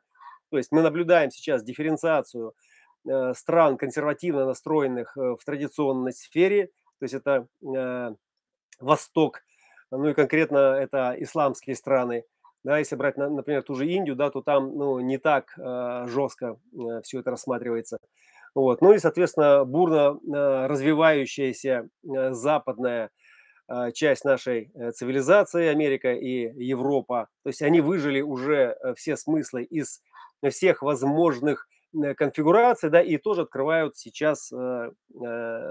То 0.50 0.56
есть 0.56 0.70
мы 0.70 0.82
наблюдаем 0.82 1.32
сейчас 1.32 1.64
дифференциацию 1.64 2.54
э, 3.08 3.34
стран 3.34 3.76
консервативно 3.76 4.46
настроенных 4.46 5.16
в 5.16 5.38
традиционной 5.44 6.12
сфере, 6.12 6.70
то 7.00 7.04
есть 7.04 7.14
это 7.14 7.46
Восток, 8.80 9.40
ну 9.90 10.08
и 10.08 10.14
конкретно 10.14 10.58
это 10.58 11.16
исламские 11.18 11.74
страны. 11.74 12.24
Да, 12.64 12.78
если 12.78 12.96
брать, 12.96 13.16
например, 13.16 13.62
ту 13.62 13.74
же 13.74 13.86
Индию, 13.86 14.16
да, 14.16 14.30
то 14.30 14.42
там 14.42 14.76
ну, 14.76 14.98
не 15.00 15.18
так 15.18 15.54
жестко 15.56 16.58
все 17.02 17.20
это 17.20 17.30
рассматривается. 17.30 17.98
Вот. 18.54 18.80
Ну 18.80 18.92
и, 18.92 18.98
соответственно, 18.98 19.64
бурно 19.64 20.18
э, 20.20 20.66
развивающаяся 20.66 21.88
э, 22.02 22.32
западная 22.32 23.10
э, 23.68 23.92
часть 23.92 24.24
нашей 24.24 24.72
цивилизации, 24.94 25.66
Америка 25.66 26.12
и 26.12 26.52
Европа, 26.64 27.28
то 27.44 27.50
есть 27.50 27.62
они 27.62 27.80
выжили 27.80 28.20
уже 28.20 28.76
все 28.96 29.16
смыслы 29.16 29.62
из 29.62 30.00
всех 30.50 30.82
возможных 30.82 31.68
конфигураций, 32.16 32.90
да, 32.90 33.00
и 33.00 33.16
тоже 33.16 33.42
открывают 33.42 33.96
сейчас 33.96 34.52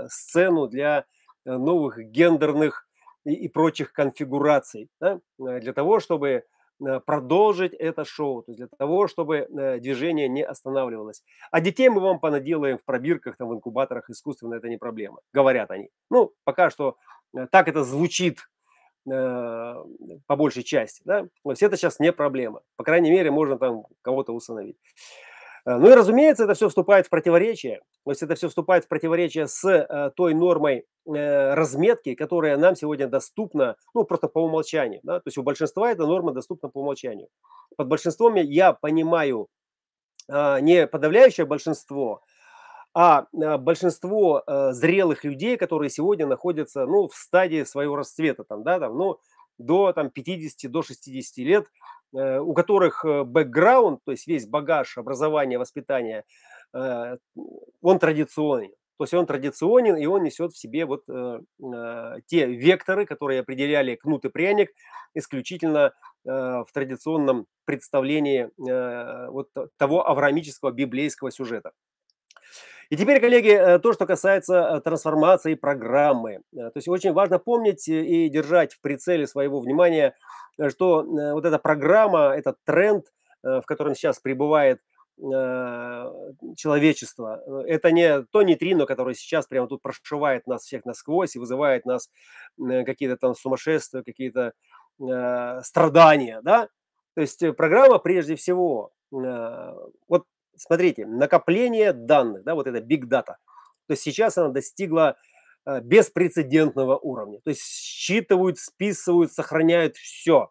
сцену 0.07 0.67
для 0.67 1.05
новых 1.45 1.99
гендерных 1.99 2.87
и, 3.23 3.33
и 3.33 3.47
прочих 3.47 3.93
конфигураций, 3.93 4.89
да, 4.99 5.19
для 5.37 5.73
того, 5.73 5.99
чтобы 5.99 6.43
Э, 6.47 6.56
продолжить 7.05 7.73
это 7.73 8.05
шоу, 8.05 8.43
то 8.43 8.51
есть 8.51 8.59
для 8.59 8.67
того, 8.67 9.07
чтобы 9.07 9.37
э, 9.37 9.79
движение 9.79 10.27
не 10.27 10.43
останавливалось. 10.43 11.23
А 11.51 11.61
детей 11.61 11.89
мы 11.89 12.01
вам 12.01 12.19
понаделаем 12.19 12.77
в 12.77 12.85
пробирках, 12.85 13.37
там, 13.37 13.49
в 13.49 13.53
инкубаторах 13.53 14.09
искусственно, 14.09 14.55
это 14.55 14.69
не 14.69 14.77
проблема, 14.77 15.19
говорят 15.33 15.71
они. 15.71 15.89
Ну, 16.09 16.33
пока 16.43 16.69
что 16.69 16.97
э, 17.35 17.47
так 17.51 17.67
это 17.67 17.83
звучит 17.83 18.39
по 19.05 20.35
большей 20.35 20.63
части, 20.63 21.01
да, 21.05 21.23
то 21.41 21.51
есть 21.51 21.63
это 21.63 21.77
сейчас 21.77 21.97
не 22.01 22.11
проблема. 22.11 22.59
По 22.75 22.83
крайней 22.83 23.09
мере, 23.09 23.31
можно 23.31 23.57
там 23.57 23.85
кого-то 24.01 24.33
установить. 24.33 24.75
Э, 25.67 25.77
ну 25.77 25.89
и, 25.89 25.93
разумеется, 25.93 26.45
это 26.45 26.53
все 26.53 26.69
вступает 26.69 27.07
в 27.07 27.09
противоречие. 27.09 27.81
То 28.05 28.11
есть 28.11 28.23
это 28.23 28.35
все 28.35 28.47
вступает 28.47 28.85
в 28.85 28.87
противоречие 28.87 29.47
с 29.47 29.65
э, 29.67 30.11
той 30.15 30.33
нормой 30.33 30.85
э, 31.05 31.53
разметки, 31.53 32.15
которая 32.15 32.57
нам 32.57 32.75
сегодня 32.75 33.07
доступна, 33.07 33.75
ну, 33.93 34.05
просто 34.05 34.29
по 34.29 34.39
умолчанию. 34.39 35.01
Да? 35.03 35.19
То 35.19 35.27
есть 35.27 35.37
у 35.37 35.43
большинства 35.43 35.91
эта 35.91 36.05
норма 36.05 36.31
доступна 36.31 36.69
по 36.69 36.79
умолчанию. 36.79 37.27
Под 37.75 37.87
большинством 37.87 38.35
я 38.35 38.71
понимаю 38.71 39.49
э, 40.29 40.59
не 40.61 40.87
подавляющее 40.87 41.45
большинство, 41.45 42.21
а 42.93 43.27
большинство 43.31 44.43
зрелых 44.71 45.23
людей, 45.23 45.55
которые 45.55 45.91
сегодня 45.91 46.25
находятся 46.25 46.87
ну, 46.87 47.07
в 47.07 47.13
стадии 47.13 47.63
своего 47.63 47.95
расцвета, 47.95 48.43
там, 48.43 48.63
да, 48.63 48.79
там, 48.79 48.97
ну, 48.97 49.19
до 49.57 49.93
там, 49.93 50.09
50, 50.09 50.71
до 50.71 50.81
60 50.81 51.37
лет, 51.37 51.67
Э, 52.13 52.39
у 52.39 52.53
которых 52.53 53.03
э, 53.03 53.23
бэкграунд, 53.23 53.99
то 54.05 54.11
есть 54.11 54.27
весь 54.27 54.47
багаж 54.47 54.97
образования, 54.97 55.57
воспитания, 55.57 56.23
э, 56.73 57.17
он 57.81 57.99
традиционный. 57.99 58.73
То 58.97 59.03
есть 59.03 59.13
он 59.13 59.27
традиционен, 59.27 59.95
и 59.97 60.05
он 60.07 60.23
несет 60.23 60.53
в 60.53 60.57
себе 60.57 60.83
вот 60.85 61.03
те 62.25 62.47
векторы, 62.47 63.05
которые 63.05 63.41
определяли 63.41 63.93
кнут 63.93 64.25
и 64.25 64.29
пряник 64.29 64.71
исключительно 65.13 65.93
в 66.23 66.65
традиционном 66.73 67.45
представлении 67.65 68.49
вот 69.29 69.49
того 69.77 70.09
авраамического 70.09 70.71
библейского 70.71 71.29
сюжета. 71.29 71.73
И 72.89 72.95
теперь, 72.95 73.19
коллеги, 73.19 73.79
то, 73.81 73.93
что 73.93 74.05
касается 74.05 74.81
трансформации 74.83 75.55
программы. 75.55 76.41
То 76.53 76.71
есть 76.75 76.87
очень 76.87 77.13
важно 77.13 77.39
помнить 77.39 77.87
и 77.87 78.29
держать 78.29 78.73
в 78.73 78.81
прицеле 78.81 79.27
своего 79.27 79.59
внимания– 79.59 80.15
Э, 80.57 80.69
что 80.69 81.01
э, 81.01 81.33
вот 81.33 81.45
эта 81.45 81.59
программа, 81.59 82.35
этот 82.35 82.57
тренд, 82.65 83.05
э, 83.43 83.61
в 83.61 83.65
котором 83.65 83.95
сейчас 83.95 84.19
пребывает 84.19 84.81
человечество. 86.55 87.41
Это 87.65 87.91
не 87.91 88.21
то 88.25 88.43
нейтрино, 88.43 88.85
которое 88.85 89.15
сейчас 89.15 89.47
прямо 89.47 89.67
тут 89.67 89.81
прошивает 89.81 90.45
нас 90.45 90.61
всех 90.61 90.85
насквозь 90.85 91.35
и 91.35 91.39
вызывает 91.39 91.87
нас 91.87 92.11
какие-то 92.59 93.17
там 93.17 93.33
сумасшествия, 93.33 94.03
какие-то 94.03 94.53
страдания, 95.63 96.39
да? 96.43 96.67
То 97.15 97.21
есть 97.21 97.43
программа 97.55 97.97
прежде 97.97 98.35
всего, 98.35 98.91
вот 99.09 100.25
смотрите, 100.57 101.05
накопление 101.05 101.93
данных, 101.93 102.43
да, 102.43 102.55
вот 102.55 102.67
это 102.67 102.79
big 102.79 103.03
data. 103.03 103.35
То 103.87 103.93
есть 103.93 104.03
сейчас 104.03 104.37
она 104.37 104.49
достигла 104.49 105.17
Э, 105.67 105.81
беспрецедентного 105.81 106.97
уровня. 106.97 107.41
То 107.43 107.49
есть 107.49 107.61
считывают, 107.61 108.57
списывают, 108.57 109.33
сохраняют 109.33 109.97
все. 109.97 110.49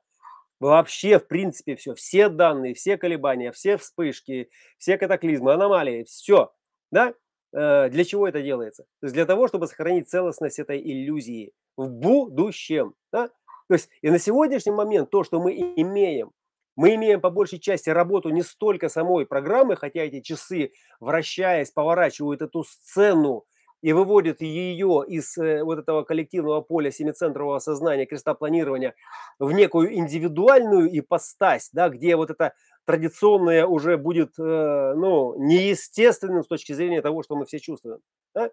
Вообще, 0.60 1.18
в 1.18 1.26
принципе, 1.26 1.74
все. 1.74 1.94
Все 1.94 2.28
данные, 2.28 2.74
все 2.74 2.98
колебания, 2.98 3.50
все 3.50 3.78
вспышки, 3.78 4.50
все 4.76 4.98
катаклизмы, 4.98 5.54
аномалии, 5.54 6.04
все. 6.04 6.52
Да? 6.90 7.14
Э, 7.54 7.88
для 7.88 8.04
чего 8.04 8.28
это 8.28 8.42
делается? 8.42 8.82
То 9.00 9.06
есть 9.06 9.14
для 9.14 9.24
того, 9.24 9.48
чтобы 9.48 9.68
сохранить 9.68 10.10
целостность 10.10 10.58
этой 10.58 10.82
иллюзии 10.82 11.54
в 11.78 11.88
будущем. 11.88 12.94
Да? 13.10 13.28
То 13.68 13.74
есть 13.74 13.88
и 14.02 14.10
на 14.10 14.18
сегодняшний 14.18 14.72
момент 14.72 15.08
то, 15.08 15.24
что 15.24 15.40
мы 15.40 15.54
имеем, 15.76 16.32
мы 16.76 16.94
имеем 16.94 17.20
по 17.20 17.30
большей 17.30 17.58
части 17.58 17.88
работу 17.90 18.28
не 18.28 18.42
столько 18.42 18.88
самой 18.88 19.26
программы, 19.26 19.76
хотя 19.76 20.02
эти 20.02 20.20
часы, 20.20 20.72
вращаясь, 21.00 21.70
поворачивают 21.70 22.42
эту 22.42 22.64
сцену 22.64 23.46
и 23.80 23.92
выводит 23.92 24.42
ее 24.42 25.04
из 25.06 25.36
э, 25.38 25.62
вот 25.62 25.78
этого 25.78 26.02
коллективного 26.02 26.60
поля 26.60 26.90
семицентрового 26.90 27.58
сознания, 27.60 28.06
креста 28.06 28.34
планирования 28.34 28.94
в 29.38 29.52
некую 29.52 29.94
индивидуальную 29.94 30.98
ипостась, 30.98 31.70
да, 31.72 31.88
где 31.88 32.16
вот 32.16 32.30
это 32.30 32.52
традиционное 32.84 33.66
уже 33.66 33.96
будет 33.96 34.38
э, 34.38 34.94
ну, 34.96 35.34
неестественным 35.38 36.44
с 36.44 36.46
точки 36.46 36.72
зрения 36.72 37.02
того, 37.02 37.22
что 37.22 37.36
мы 37.36 37.46
все 37.46 37.58
чувствуем. 37.58 38.00
Да? 38.34 38.50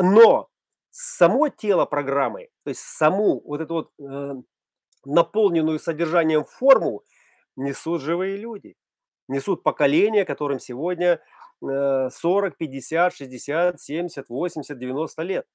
Но 0.00 0.48
само 0.90 1.48
тело 1.48 1.84
программы, 1.86 2.48
то 2.64 2.70
есть 2.70 2.80
саму 2.80 3.40
вот 3.44 3.60
эту 3.60 3.74
вот 3.74 3.90
э, 4.00 4.34
наполненную 5.04 5.78
содержанием 5.78 6.44
форму 6.44 7.02
несут 7.56 8.02
живые 8.02 8.36
люди, 8.36 8.74
несут 9.28 9.62
поколения, 9.62 10.24
которым 10.24 10.58
сегодня 10.58 11.20
40, 11.62 12.56
50, 12.56 13.14
60, 13.14 13.80
70, 13.80 14.28
80, 14.28 14.78
90 14.78 15.22
лет. 15.22 15.46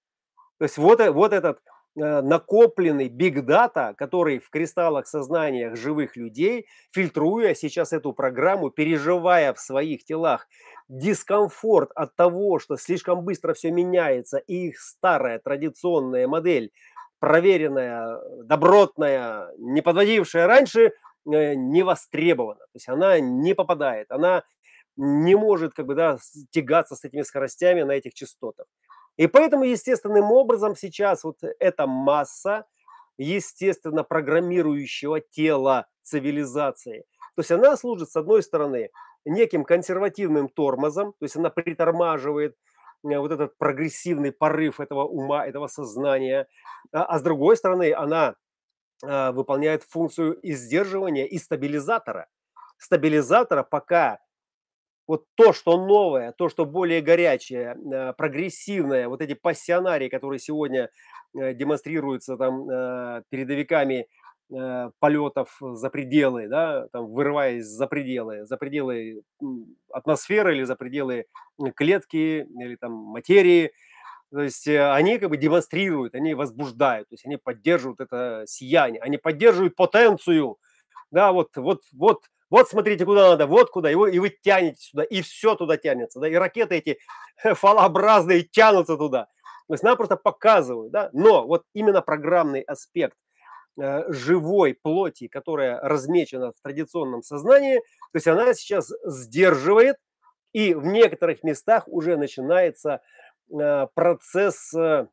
То 0.57 0.63
есть 0.63 0.77
вот, 0.77 0.99
э, 0.99 1.11
вот 1.11 1.33
этот 1.33 1.59
э, 1.95 2.21
накопленный 2.21 3.09
биг 3.09 3.45
дата, 3.45 3.93
который 3.97 4.39
в 4.39 4.49
кристаллах 4.49 5.07
сознаниях 5.07 5.75
живых 5.75 6.15
людей, 6.15 6.67
фильтруя 6.91 7.53
сейчас 7.53 7.93
эту 7.93 8.13
программу, 8.13 8.69
переживая 8.69 9.53
в 9.53 9.59
своих 9.59 10.03
телах 10.05 10.47
дискомфорт 10.87 11.91
от 11.95 12.15
того, 12.15 12.59
что 12.59 12.77
слишком 12.77 13.23
быстро 13.23 13.53
все 13.53 13.71
меняется, 13.71 14.37
и 14.37 14.69
их 14.69 14.79
старая 14.79 15.39
традиционная 15.39 16.27
модель, 16.27 16.71
проверенная, 17.19 18.19
добротная, 18.43 19.51
не 19.57 19.81
подводившая 19.81 20.47
раньше, 20.47 20.93
не 21.27 21.83
востребована. 21.83 22.59
То 22.59 22.75
есть 22.75 22.89
она 22.89 23.19
не 23.19 23.53
попадает, 23.53 24.11
она 24.11 24.43
не 24.95 25.35
может 25.35 25.73
как 25.73 25.85
бы, 25.85 25.95
да, 25.95 26.17
тягаться 26.49 26.95
с 26.95 27.03
этими 27.03 27.21
скоростями 27.21 27.83
на 27.83 27.91
этих 27.91 28.13
частотах. 28.13 28.65
И 29.17 29.27
поэтому 29.27 29.63
естественным 29.63 30.31
образом 30.31 30.75
сейчас 30.75 31.23
вот 31.23 31.37
эта 31.59 31.87
масса 31.87 32.65
естественно 33.17 34.03
программирующего 34.03 35.21
тела 35.21 35.87
цивилизации, 36.03 37.03
то 37.35 37.41
есть 37.41 37.51
она 37.51 37.77
служит, 37.77 38.09
с 38.09 38.15
одной 38.15 38.41
стороны, 38.41 38.89
неким 39.23 39.63
консервативным 39.63 40.49
тормозом, 40.49 41.13
то 41.19 41.25
есть 41.25 41.35
она 41.35 41.51
притормаживает 41.51 42.55
э, 43.03 43.17
вот 43.19 43.31
этот 43.31 43.55
прогрессивный 43.59 44.31
порыв 44.31 44.79
этого 44.79 45.03
ума, 45.03 45.45
этого 45.45 45.67
сознания, 45.67 46.47
а, 46.91 47.03
а 47.03 47.19
с 47.19 47.21
другой 47.21 47.57
стороны, 47.57 47.93
она 47.93 48.35
а, 49.03 49.31
выполняет 49.31 49.83
функцию 49.83 50.39
издерживания 50.41 51.27
и 51.27 51.37
стабилизатора. 51.37 52.27
Стабилизатора, 52.77 53.63
пока 53.63 54.19
вот 55.07 55.25
то, 55.35 55.53
что 55.53 55.77
новое, 55.77 56.33
то, 56.33 56.49
что 56.49 56.65
более 56.65 57.01
горячее, 57.01 57.75
э, 57.75 58.13
прогрессивное, 58.13 59.07
вот 59.07 59.21
эти 59.21 59.33
пассионарии, 59.33 60.09
которые 60.09 60.39
сегодня 60.39 60.89
э, 61.33 61.53
демонстрируются 61.53 62.37
там 62.37 62.69
э, 62.69 63.23
передовиками 63.29 64.07
полетов 64.99 65.57
за 65.59 65.89
пределы, 65.89 66.47
да, 66.47 66.87
там, 66.93 67.07
вырываясь 67.07 67.65
за 67.65 67.85
пределы, 67.85 68.45
за 68.45 68.55
пределы 68.55 69.21
атмосферы 69.91 70.55
или 70.55 70.63
за 70.63 70.77
пределы 70.77 71.25
клетки 71.75 72.47
или 72.57 72.77
там 72.77 72.93
материи, 72.93 73.73
то 74.31 74.41
есть 74.41 74.67
они 74.67 75.19
как 75.19 75.29
бы 75.29 75.37
демонстрируют, 75.37 76.15
они 76.15 76.33
возбуждают, 76.33 77.09
то 77.09 77.13
есть 77.13 77.25
они 77.25 77.37
поддерживают 77.37 77.99
это 77.99 78.43
сияние, 78.45 79.01
они 79.01 79.17
поддерживают 79.17 79.75
потенцию, 79.75 80.57
да, 81.11 81.31
вот, 81.31 81.55
вот, 81.55 81.83
вот 81.93 82.23
вот 82.49 82.69
смотрите, 82.69 83.05
куда 83.05 83.31
надо, 83.31 83.45
вот 83.45 83.69
куда, 83.69 83.91
вы, 83.91 84.11
и 84.15 84.19
вы 84.19 84.29
тянете 84.29 84.79
сюда, 84.79 85.03
и 85.03 85.21
все 85.21 85.55
туда 85.55 85.77
тянется, 85.77 86.19
да, 86.19 86.29
и 86.29 86.35
ракеты 86.35 86.75
эти 86.75 86.97
фалообразные 87.43 88.43
тянутся 88.43 88.97
туда. 88.97 89.27
То 89.67 89.73
есть 89.73 89.83
нам 89.83 89.97
просто 89.97 90.15
показывают, 90.15 90.91
да, 90.91 91.09
но 91.11 91.45
вот 91.45 91.63
именно 91.73 92.01
программный 92.01 92.61
аспект 92.61 93.17
э, 93.79 94.05
живой 94.07 94.75
плоти, 94.75 95.27
которая 95.27 95.81
размечена 95.81 96.53
в 96.53 96.61
традиционном 96.61 97.21
сознании, 97.21 97.75
то 97.79 98.15
есть 98.15 98.27
она 98.27 98.53
сейчас 98.53 98.93
сдерживает, 99.03 99.97
и 100.53 100.73
в 100.73 100.85
некоторых 100.85 101.43
местах 101.43 101.83
уже 101.87 102.15
начинается 102.15 102.89
э, 102.93 102.99
процесс 103.93 104.73
э, 104.73 105.07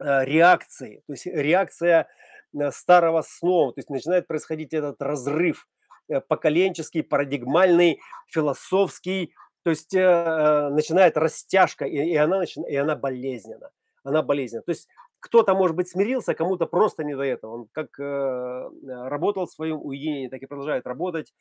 э 0.00 0.24
реакции, 0.24 1.02
то 1.06 1.12
есть 1.12 1.26
реакция 1.26 2.08
э, 2.54 2.70
старого 2.70 3.22
снова, 3.22 3.72
то 3.72 3.78
есть 3.80 3.90
начинает 3.90 4.26
происходить 4.26 4.74
этот 4.74 5.00
разрыв 5.02 5.66
Э, 6.08 6.20
поколенческий, 6.20 7.02
парадигмальный, 7.02 8.00
философский, 8.28 9.34
то 9.64 9.70
есть 9.70 9.92
э, 9.94 10.00
э, 10.00 10.68
начинает 10.68 11.16
растяжка, 11.16 11.84
и, 11.84 11.96
и, 11.96 12.16
она 12.16 12.44
и 12.44 12.76
она 12.76 12.94
болезненна. 12.94 13.70
Она 14.04 14.22
болезненна. 14.22 14.62
То 14.62 14.70
есть 14.70 14.86
кто-то, 15.18 15.54
может 15.54 15.74
быть, 15.74 15.88
смирился, 15.88 16.34
кому-то 16.34 16.66
просто 16.66 17.02
не 17.02 17.16
до 17.16 17.24
этого. 17.24 17.54
Он 17.54 17.68
как 17.72 17.98
э, 17.98 18.68
работал 19.08 19.46
в 19.46 19.50
своем 19.50 19.80
уединении, 19.82 20.28
так 20.28 20.42
и 20.42 20.46
продолжает 20.46 20.86
работать. 20.86 21.34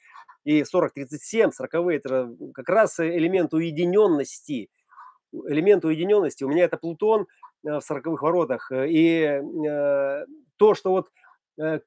И 0.45 0.61
40-37, 0.63 1.51
40 1.51 1.75
это 1.91 2.35
как 2.55 2.67
раз 2.67 2.99
элемент 2.99 3.53
уединенности. 3.53 4.69
Элемент 5.47 5.85
уединенности. 5.85 6.43
У 6.43 6.49
меня 6.49 6.65
это 6.65 6.77
Плутон 6.77 7.27
в 7.63 7.67
40-х 7.67 8.21
воротах. 8.21 8.71
И 8.71 9.21
э, 9.21 10.25
то, 10.57 10.73
что 10.73 10.91
вот 10.91 11.09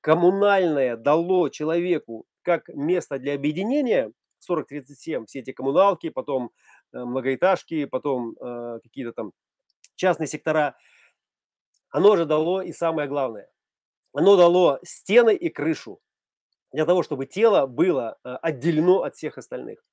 коммунальное 0.00 0.96
дало 0.96 1.50
человеку 1.50 2.26
как 2.42 2.68
место 2.68 3.18
для 3.18 3.34
объединения 3.34 4.10
4037, 4.40 5.26
все 5.26 5.40
эти 5.40 5.52
коммуналки, 5.52 6.08
потом 6.08 6.50
э, 6.92 6.98
многоэтажки, 6.98 7.84
потом 7.84 8.36
э, 8.40 8.80
какие-то 8.82 9.12
там 9.12 9.32
частные 9.96 10.26
сектора, 10.26 10.76
оно 11.90 12.16
же 12.16 12.24
дало 12.24 12.62
и 12.62 12.72
самое 12.72 13.08
главное, 13.08 13.50
оно 14.12 14.36
дало 14.36 14.78
стены 14.82 15.34
и 15.34 15.48
крышу 15.48 16.00
для 16.72 16.86
того, 16.86 17.02
чтобы 17.02 17.26
тело 17.26 17.66
было 17.66 18.18
э, 18.24 18.34
отделено 18.42 19.02
от 19.02 19.16
всех 19.16 19.38
остальных. 19.38 19.84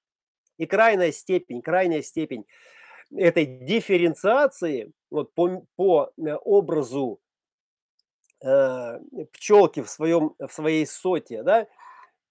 И 0.57 0.65
крайняя 0.65 1.11
степень, 1.11 1.61
крайняя 1.61 2.01
степень 2.01 2.45
этой 3.15 3.45
дифференциации 3.45 4.91
вот 5.09 5.33
по, 5.33 5.65
по 5.75 6.11
э, 6.17 6.35
образу 6.35 7.19
э, 8.43 8.99
пчелки 9.33 9.81
в, 9.81 9.89
своем, 9.89 10.35
в 10.39 10.51
своей 10.51 10.85
соте, 10.85 11.43
да, 11.43 11.67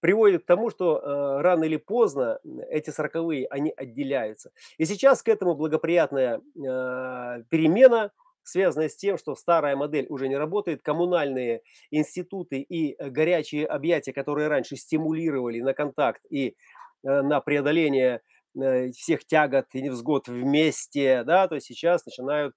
приводит 0.00 0.42
к 0.42 0.46
тому, 0.46 0.68
что 0.68 0.98
э, 0.98 1.40
рано 1.40 1.64
или 1.64 1.78
поздно 1.78 2.38
эти 2.68 2.90
сороковые, 2.90 3.46
они 3.46 3.72
отделяются. 3.74 4.50
И 4.76 4.84
сейчас 4.84 5.22
к 5.22 5.28
этому 5.28 5.54
благоприятная 5.54 6.38
э, 6.38 7.42
перемена, 7.48 8.12
связанная 8.42 8.90
с 8.90 8.96
тем, 8.96 9.16
что 9.16 9.34
старая 9.34 9.76
модель 9.76 10.06
уже 10.10 10.28
не 10.28 10.37
работает, 10.37 10.82
коммунальные 10.82 11.62
институты 11.90 12.60
и 12.60 13.02
горячие 13.02 13.66
объятия, 13.66 14.12
которые 14.12 14.48
раньше 14.48 14.76
стимулировали 14.76 15.60
на 15.60 15.72
контакт 15.72 16.20
и 16.28 16.48
э, 17.02 17.22
на 17.22 17.40
преодоление 17.40 18.16
э, 18.16 18.20
всех 18.92 19.24
тягот 19.24 19.66
и 19.72 19.82
невзгод 19.82 20.28
вместе, 20.28 21.24
да, 21.24 21.48
то 21.48 21.58
сейчас 21.66 22.06
начинают 22.06 22.54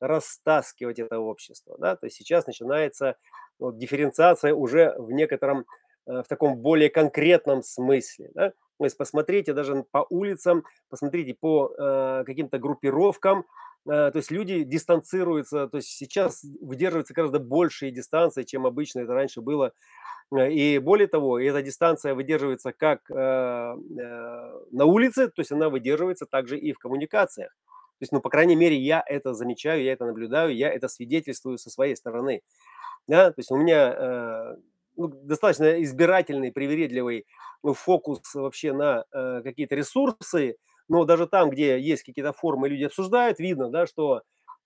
растаскивать 0.00 0.98
это 0.98 1.18
общество, 1.18 1.76
да, 1.78 1.96
то 1.96 2.06
есть 2.06 2.16
сейчас 2.16 2.46
начинается 2.46 3.16
вот, 3.58 3.76
дифференциация 3.76 4.54
уже 4.54 4.94
в 4.96 5.10
некотором 5.10 5.66
Э, 6.10 6.22
в 6.22 6.28
таком 6.28 6.56
более 6.56 6.90
конкретном 6.90 7.62
смысле. 7.62 8.30
Да? 8.34 8.52
То 8.80 8.84
есть 8.84 8.96
посмотрите 8.96 9.52
даже 9.52 9.84
по 9.90 10.06
улицам, 10.08 10.64
посмотрите 10.88 11.36
по 11.38 11.70
э, 11.76 12.24
каким-то 12.24 12.58
группировкам, 12.58 13.40
э, 13.84 14.10
то 14.10 14.12
есть 14.14 14.30
люди 14.30 14.62
дистанцируются, 14.62 15.68
то 15.68 15.76
есть 15.76 15.90
сейчас 15.90 16.42
выдерживаются 16.62 17.12
гораздо 17.12 17.40
большие 17.40 17.92
дистанции, 17.92 18.42
чем 18.42 18.64
обычно 18.64 19.00
это 19.00 19.12
раньше 19.12 19.42
было. 19.42 19.74
Э, 20.34 20.50
и 20.50 20.78
более 20.78 21.08
того, 21.08 21.38
эта 21.38 21.60
дистанция 21.60 22.14
выдерживается 22.14 22.72
как 22.72 23.02
э, 23.10 23.14
на 23.14 24.84
улице, 24.86 25.28
то 25.28 25.40
есть 25.40 25.52
она 25.52 25.68
выдерживается 25.68 26.24
также 26.24 26.58
и 26.58 26.72
в 26.72 26.78
коммуникациях. 26.78 27.50
То 27.50 28.04
есть, 28.04 28.12
ну, 28.12 28.22
по 28.22 28.30
крайней 28.30 28.56
мере, 28.56 28.78
я 28.78 29.04
это 29.06 29.34
замечаю, 29.34 29.82
я 29.82 29.92
это 29.92 30.06
наблюдаю, 30.06 30.56
я 30.56 30.72
это 30.72 30.88
свидетельствую 30.88 31.58
со 31.58 31.68
своей 31.68 31.96
стороны. 31.96 32.40
Да? 33.06 33.30
То 33.30 33.40
есть 33.40 33.50
у 33.50 33.58
меня 33.58 34.56
ну, 35.00 35.08
достаточно 35.08 35.82
избирательный, 35.82 36.52
привередливый 36.52 37.26
ну, 37.62 37.72
фокус 37.72 38.34
вообще 38.34 38.74
на 38.74 39.04
э, 39.12 39.40
какие-то 39.42 39.74
ресурсы, 39.74 40.56
но 40.88 41.04
даже 41.04 41.26
там, 41.26 41.48
где 41.48 41.80
есть 41.80 42.02
какие-то 42.02 42.34
формы, 42.34 42.68
люди 42.68 42.84
обсуждают, 42.84 43.38
видно, 43.38 43.70
да, 43.70 43.86
что 43.86 44.22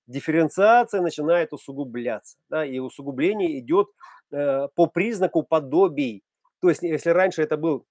дифференциация 0.09 1.01
начинает 1.01 1.53
усугубляться, 1.53 2.37
да, 2.49 2.65
и 2.67 2.81
усугубление 2.81 3.61
идет 3.61 3.89
э, 4.33 4.67
по 4.75 4.87
признаку 4.87 5.45
подобий. 5.45 6.25
То 6.61 6.69
есть, 6.69 6.83
если 6.83 7.11
раньше 7.11 7.43
это 7.43 7.57
был 7.57 7.87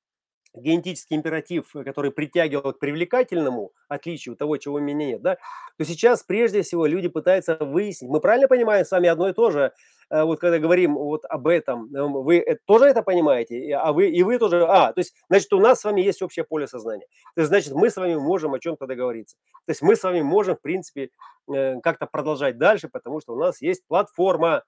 генетический 0.54 1.16
императив, 1.16 1.72
который 1.72 2.12
притягивал 2.12 2.74
к 2.74 2.80
привлекательному 2.80 3.72
отличию 3.88 4.36
того, 4.36 4.58
чего 4.58 4.76
у 4.76 4.80
меня 4.80 5.06
нет, 5.08 5.22
да, 5.22 5.38
то 5.78 5.86
сейчас 5.86 6.24
прежде 6.24 6.62
всего 6.62 6.86
люди 6.86 7.08
пытаются 7.08 7.56
выяснить, 7.56 8.12
мы 8.12 8.20
правильно 8.20 8.48
понимаем 8.48 8.86
с 8.86 8.92
вами 8.92 9.10
одно 9.10 9.30
и 9.30 9.34
то 9.34 9.50
же, 9.50 9.72
вот 10.10 10.40
когда 10.40 10.60
говорим 10.60 10.96
вот 10.96 11.26
об 11.26 11.48
этом, 11.48 11.94
э, 11.96 12.02
вы 12.02 12.60
тоже 12.66 12.86
это 12.86 13.02
понимаете, 13.04 13.76
а 13.76 13.92
вы, 13.94 14.10
и 14.10 14.24
вы 14.24 14.38
тоже, 14.40 14.66
а, 14.66 14.94
то 14.94 15.00
есть, 15.00 15.16
значит, 15.30 15.52
у 15.54 15.60
нас 15.60 15.80
с 15.80 15.84
вами 15.84 16.02
есть 16.02 16.22
общее 16.22 16.46
поле 16.46 16.68
сознания, 16.68 17.08
то 17.36 17.42
есть, 17.42 17.50
значит, 17.50 17.74
мы 17.74 17.90
с 17.90 17.98
вами 17.98 18.16
можем 18.16 18.54
о 18.54 18.60
чем-то 18.60 18.88
договориться, 18.88 19.38
то 19.66 19.72
есть 19.72 19.82
мы 19.82 19.96
с 19.96 20.04
вами 20.04 20.22
можем, 20.22 20.56
в 20.56 20.62
принципе, 20.62 21.10
как-то 21.48 22.06
продолжать 22.06 22.58
дальше, 22.58 22.88
потому 22.90 23.22
что 23.22 23.34
у 23.34 23.40
нас 23.40 23.62
есть 23.62 23.84
платформа, 23.88 24.64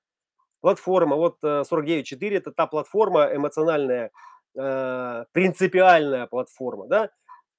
платформа, 0.61 1.15
вот 1.15 1.37
49.4 1.43 2.37
это 2.37 2.51
та 2.51 2.67
платформа 2.67 3.29
эмоциональная, 3.33 4.11
э, 4.57 5.25
принципиальная 5.31 6.27
платформа, 6.27 6.87
да, 6.87 7.09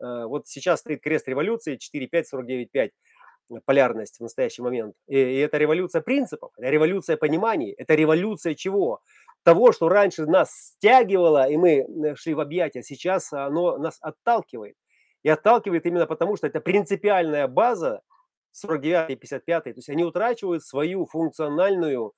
э, 0.00 0.24
вот 0.26 0.46
сейчас 0.48 0.80
стоит 0.80 1.02
крест 1.02 1.28
революции 1.28 1.76
4.5, 1.76 2.24
49.5 2.32 2.90
полярность 3.64 4.18
в 4.18 4.22
настоящий 4.22 4.62
момент. 4.62 4.94
И, 5.06 5.18
и 5.18 5.38
это 5.38 5.58
революция 5.58 6.00
принципов, 6.00 6.52
это 6.56 6.68
революция 6.68 7.16
пониманий, 7.16 7.72
это 7.72 7.94
революция 7.94 8.54
чего? 8.54 9.00
Того, 9.42 9.72
что 9.72 9.88
раньше 9.88 10.26
нас 10.26 10.50
стягивало, 10.52 11.48
и 11.48 11.56
мы 11.56 11.78
э, 11.78 12.14
шли 12.16 12.34
в 12.34 12.40
объятия, 12.40 12.82
сейчас 12.82 13.32
оно 13.32 13.78
нас 13.78 13.98
отталкивает. 14.00 14.74
И 15.22 15.28
отталкивает 15.28 15.86
именно 15.86 16.06
потому, 16.06 16.36
что 16.36 16.46
это 16.46 16.60
принципиальная 16.60 17.48
база 17.48 18.00
49 18.52 19.10
и 19.10 19.16
55, 19.16 19.64
то 19.64 19.70
есть 19.70 19.88
они 19.88 20.04
утрачивают 20.04 20.64
свою 20.64 21.06
функциональную 21.06 22.12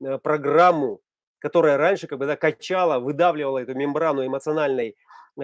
э, 0.00 0.18
программу 0.18 1.00
которая 1.42 1.76
раньше 1.76 2.06
как 2.06 2.18
бы 2.20 2.26
да, 2.26 2.36
качала, 2.36 3.00
выдавливала 3.00 3.58
эту 3.58 3.74
мембрану 3.74 4.24
эмоциональной 4.24 4.90
э, 4.90 4.94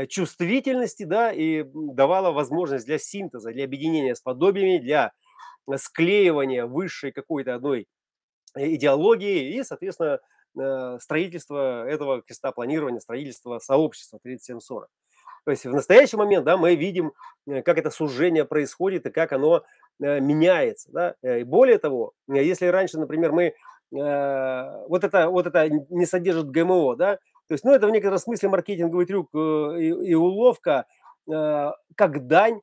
чувствительности, 0.08 1.04
да, 1.04 1.32
и 1.32 1.64
давала 1.72 2.30
возможность 2.30 2.86
для 2.86 2.98
синтеза, 2.98 3.52
для 3.52 3.64
объединения 3.64 4.14
с 4.14 4.20
подобиями, 4.20 4.78
для 4.78 5.12
э, 5.66 5.76
склеивания 5.76 6.66
высшей 6.66 7.12
какой-то 7.12 7.54
одной 7.54 7.86
э, 8.54 8.74
идеологии 8.74 9.54
и, 9.56 9.62
соответственно, 9.62 10.20
строительство 10.98 11.86
этого 11.86 12.22
креста 12.22 12.50
планирования, 12.50 12.98
строительство 12.98 13.60
сообщества 13.60 14.18
3740. 14.20 14.88
То 15.44 15.50
есть 15.52 15.64
в 15.66 15.72
настоящий 15.72 16.16
момент 16.16 16.44
да, 16.44 16.56
мы 16.56 16.74
видим, 16.74 17.12
как 17.46 17.78
это 17.78 17.90
сужение 17.90 18.44
происходит 18.44 19.06
и 19.06 19.10
как 19.10 19.32
оно 19.32 19.62
меняется. 20.00 20.90
Да? 20.90 21.14
И 21.22 21.44
более 21.44 21.78
того, 21.78 22.12
если 22.26 22.66
раньше, 22.66 22.98
например, 22.98 23.30
мы 23.30 23.54
Э, 23.96 24.84
вот 24.86 25.04
это, 25.04 25.30
вот 25.30 25.46
это 25.46 25.68
не 25.68 26.04
содержит 26.04 26.50
ГМО, 26.50 26.96
да, 26.96 27.18
то 27.48 27.54
есть, 27.54 27.64
ну, 27.64 27.72
это 27.72 27.86
в 27.86 27.90
некотором 27.90 28.18
смысле 28.18 28.50
маркетинговый 28.50 29.06
трюк 29.06 29.30
э, 29.34 29.38
и, 29.80 29.88
и 30.10 30.14
уловка, 30.14 30.86
э, 31.30 31.70
как 31.96 32.26
дань 32.26 32.60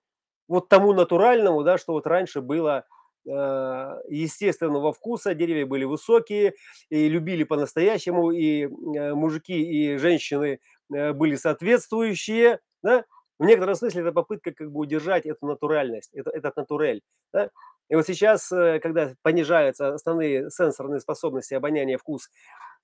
вот 0.47 0.69
тому 0.69 0.93
натуральному, 0.93 1.63
да, 1.63 1.77
что 1.77 1.93
вот 1.93 2.07
раньше 2.07 2.41
было 2.41 2.85
естественного 3.27 4.93
вкуса, 4.93 5.33
деревья 5.33 5.65
были 5.65 5.83
высокие 5.83 6.53
и 6.91 7.09
любили 7.09 7.43
по-настоящему, 7.43 8.29
и 8.29 8.67
мужики, 8.67 9.63
и 9.63 9.97
женщины 9.97 10.59
были 10.89 11.33
соответствующие, 11.33 12.59
да, 12.83 13.03
в 13.39 13.45
некотором 13.45 13.73
смысле 13.73 14.01
это 14.03 14.11
попытка 14.11 14.51
как 14.53 14.71
бы 14.71 14.81
удержать 14.81 15.25
эту 15.25 15.47
натуральность, 15.47 16.13
это, 16.13 16.29
этот 16.29 16.55
натурель, 16.55 17.01
да, 17.33 17.49
и 17.89 17.95
вот 17.95 18.05
сейчас, 18.07 18.51
э, 18.51 18.79
когда 18.81 19.13
понижаются 19.21 19.93
основные 19.93 20.49
сенсорные 20.49 20.99
способности 20.99 21.53
обоняния, 21.53 21.97
вкус, 21.97 22.25
э, 22.25 22.29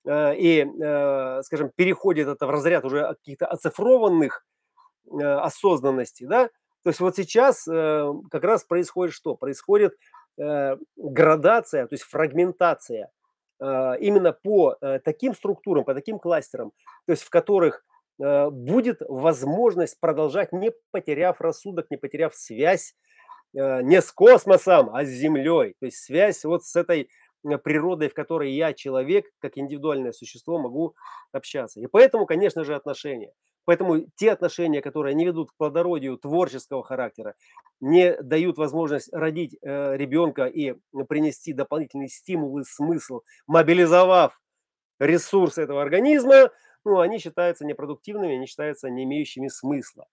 и, 0.06 0.66
э, 0.66 1.42
скажем, 1.42 1.70
переходит 1.74 2.28
это 2.28 2.46
в 2.46 2.50
разряд 2.50 2.84
уже 2.84 3.08
каких-то 3.08 3.46
оцифрованных 3.46 4.44
осознанностей, 5.10 6.26
да, 6.26 6.48
то 6.82 6.88
есть 6.88 7.00
вот 7.00 7.16
сейчас 7.16 7.64
как 7.64 8.44
раз 8.44 8.64
происходит 8.64 9.14
что? 9.14 9.36
Происходит 9.36 9.94
градация, 10.96 11.86
то 11.86 11.94
есть 11.94 12.04
фрагментация 12.04 13.10
именно 13.60 14.32
по 14.32 14.76
таким 15.04 15.34
структурам, 15.34 15.84
по 15.84 15.92
таким 15.92 16.18
кластерам, 16.18 16.72
то 17.06 17.12
есть 17.12 17.24
в 17.24 17.30
которых 17.30 17.84
будет 18.18 19.02
возможность 19.06 20.00
продолжать, 20.00 20.52
не 20.52 20.72
потеряв 20.92 21.40
рассудок, 21.40 21.90
не 21.90 21.96
потеряв 21.98 22.34
связь 22.34 22.94
Э, 23.54 23.82
не 23.82 24.00
с 24.00 24.10
космосом, 24.12 24.90
а 24.94 25.04
с 25.04 25.08
Землей. 25.08 25.74
То 25.78 25.86
есть 25.86 25.98
связь 25.98 26.44
вот 26.44 26.64
с 26.64 26.74
этой 26.74 27.02
э, 27.02 27.06
природой, 27.62 28.08
в 28.08 28.14
которой 28.14 28.52
я, 28.52 28.72
человек, 28.72 29.26
как 29.38 29.58
индивидуальное 29.58 30.12
существо, 30.12 30.58
могу 30.58 30.94
общаться. 31.32 31.80
И 31.80 31.86
поэтому, 31.86 32.26
конечно 32.26 32.64
же, 32.64 32.74
отношения. 32.74 33.32
Поэтому 33.64 34.00
те 34.16 34.32
отношения, 34.32 34.82
которые 34.82 35.14
не 35.14 35.24
ведут 35.24 35.52
к 35.52 35.56
плодородию 35.56 36.18
творческого 36.18 36.82
характера, 36.82 37.34
не 37.80 38.16
дают 38.20 38.58
возможность 38.58 39.12
родить 39.12 39.56
э, 39.62 39.96
ребенка 39.96 40.46
и 40.46 40.74
принести 41.08 41.52
дополнительный 41.52 42.08
стимул 42.08 42.58
и 42.58 42.64
смысл, 42.64 43.20
мобилизовав 43.46 44.40
ресурсы 44.98 45.62
этого 45.62 45.80
организма, 45.82 46.50
ну, 46.84 46.98
они 46.98 47.18
считаются 47.18 47.64
непродуктивными, 47.64 48.34
они 48.34 48.46
считаются 48.46 48.90
не 48.90 49.04
имеющими 49.04 49.48
смысла. 49.48 50.06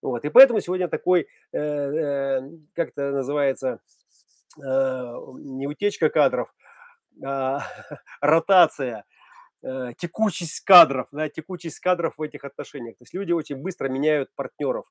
Вот. 0.00 0.24
И 0.24 0.28
поэтому 0.28 0.60
сегодня 0.60 0.88
такой, 0.88 1.26
э, 1.52 1.58
э, 1.58 2.40
как 2.74 2.90
это 2.90 3.10
называется, 3.10 3.80
э, 4.62 5.14
не 5.38 5.66
утечка 5.66 6.10
кадров, 6.10 6.54
а 7.22 7.60
ротация, 8.20 9.04
э, 9.62 9.92
текучесть 9.96 10.60
кадров, 10.60 11.08
да, 11.12 11.28
текучесть 11.28 11.80
кадров 11.80 12.14
в 12.16 12.22
этих 12.22 12.44
отношениях. 12.44 12.96
То 12.98 13.02
есть 13.02 13.14
люди 13.14 13.32
очень 13.32 13.56
быстро 13.56 13.88
меняют 13.88 14.30
партнеров. 14.34 14.86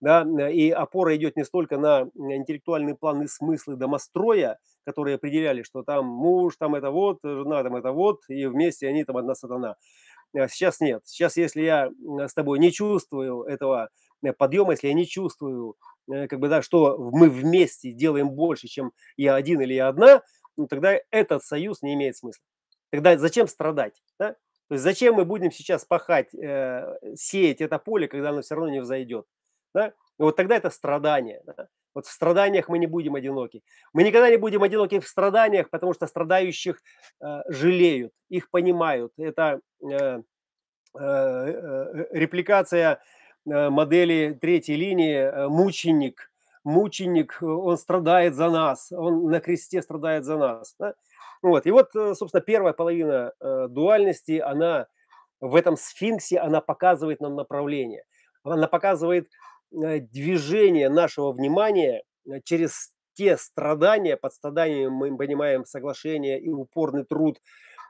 Да, 0.00 0.22
и 0.50 0.70
опора 0.70 1.16
идет 1.16 1.36
не 1.36 1.44
столько 1.44 1.78
на 1.78 2.10
интеллектуальные 2.14 2.94
планы, 2.94 3.26
смыслы 3.26 3.76
домостроя, 3.76 4.58
которые 4.84 5.14
определяли, 5.14 5.62
что 5.62 5.82
там 5.82 6.04
муж, 6.04 6.56
там 6.58 6.74
это 6.74 6.90
вот, 6.90 7.20
жена 7.22 7.62
там 7.62 7.76
это 7.76 7.92
вот, 7.92 8.20
и 8.28 8.44
вместе 8.44 8.88
они 8.88 9.04
там 9.04 9.16
одна 9.16 9.34
сатана. 9.34 9.76
А 10.36 10.48
сейчас 10.48 10.80
нет. 10.80 11.02
Сейчас, 11.06 11.38
если 11.38 11.62
я 11.62 11.90
с 12.18 12.34
тобой 12.34 12.58
не 12.58 12.70
чувствую 12.70 13.44
этого 13.44 13.88
Э, 14.24 14.32
подъема, 14.32 14.72
если 14.72 14.88
я 14.88 14.94
не 14.94 15.06
чувствую, 15.06 15.76
э, 16.12 16.26
как 16.28 16.40
бы, 16.40 16.48
да, 16.48 16.62
что 16.62 16.96
мы 17.12 17.28
вместе 17.28 17.92
делаем 17.92 18.30
больше, 18.30 18.68
чем 18.68 18.92
я 19.16 19.34
один 19.34 19.60
или 19.60 19.74
я 19.74 19.88
одна, 19.88 20.22
ну, 20.56 20.66
тогда 20.66 20.98
этот 21.10 21.42
союз 21.44 21.82
не 21.82 21.94
имеет 21.94 22.16
смысла. 22.16 22.44
Тогда 22.90 23.16
зачем 23.16 23.48
страдать? 23.48 24.02
Да? 24.18 24.36
То 24.68 24.74
есть 24.74 24.84
зачем 24.84 25.14
мы 25.14 25.24
будем 25.24 25.50
сейчас 25.50 25.84
пахать, 25.84 26.34
э, 26.34 26.96
сеять 27.16 27.60
это 27.60 27.78
поле, 27.78 28.08
когда 28.08 28.30
оно 28.30 28.40
все 28.40 28.54
равно 28.54 28.70
не 28.70 28.80
взойдет? 28.80 29.26
Да? 29.74 29.88
И 29.88 30.22
вот 30.22 30.36
тогда 30.36 30.56
это 30.56 30.70
страдание. 30.70 31.42
Да? 31.44 31.68
Вот 31.94 32.06
в 32.06 32.10
страданиях 32.10 32.68
мы 32.68 32.78
не 32.78 32.86
будем 32.86 33.14
одиноки. 33.14 33.62
Мы 33.92 34.02
никогда 34.02 34.30
не 34.30 34.36
будем 34.36 34.62
одиноки 34.62 34.98
в 34.98 35.06
страданиях, 35.06 35.70
потому 35.70 35.94
что 35.94 36.06
страдающих 36.06 36.80
э, 37.20 37.42
жалеют, 37.48 38.12
их 38.28 38.50
понимают. 38.50 39.12
Это 39.16 39.60
э, 39.80 39.88
э, 39.88 40.22
э, 40.98 42.06
репликация 42.10 43.00
э, 43.46 43.70
модели 43.70 44.36
третьей 44.40 44.76
линии 44.76 45.16
э, 45.16 45.48
«мученик». 45.48 46.30
Мученик, 46.64 47.38
он 47.42 47.76
страдает 47.76 48.34
за 48.34 48.50
нас, 48.50 48.90
он 48.90 49.26
на 49.26 49.40
кресте 49.40 49.82
страдает 49.82 50.24
за 50.24 50.36
нас. 50.36 50.74
Да? 50.78 50.94
Вот. 51.42 51.66
И 51.66 51.70
вот, 51.70 51.94
э, 51.94 52.14
собственно, 52.14 52.40
первая 52.40 52.72
половина 52.72 53.32
э, 53.38 53.68
дуальности, 53.68 54.38
она 54.38 54.86
в 55.40 55.54
этом 55.54 55.76
сфинксе, 55.76 56.38
она 56.38 56.60
показывает 56.60 57.20
нам 57.20 57.34
направление. 57.34 58.04
Она 58.44 58.66
показывает 58.66 59.28
Э, 59.82 60.00
движение 60.00 60.88
нашего 60.88 61.32
внимания 61.32 62.04
э, 62.26 62.40
через 62.44 62.92
те 63.14 63.36
страдания, 63.36 64.16
под 64.16 64.32
страданиями 64.32 64.88
мы 64.88 65.16
понимаем 65.16 65.64
соглашение 65.64 66.40
и 66.40 66.48
упорный 66.48 67.04
труд 67.04 67.40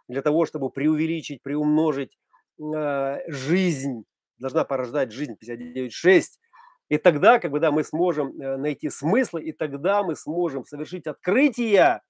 для 0.08 0.22
того, 0.22 0.46
чтобы 0.46 0.70
преувеличить, 0.70 1.42
приумножить 1.42 2.16
э, 2.58 3.18
жизнь, 3.28 4.04
должна 4.38 4.64
порождать 4.64 5.12
жизнь 5.12 5.36
59.6. 5.42 6.22
И 6.88 6.98
тогда, 6.98 7.38
как 7.38 7.50
бы, 7.50 7.60
да, 7.60 7.70
мы 7.70 7.84
сможем 7.84 8.36
найти 8.36 8.90
смысл, 8.90 9.38
и 9.38 9.52
тогда 9.52 10.02
мы 10.02 10.16
сможем 10.16 10.64
совершить 10.64 11.06
открытие. 11.06 12.02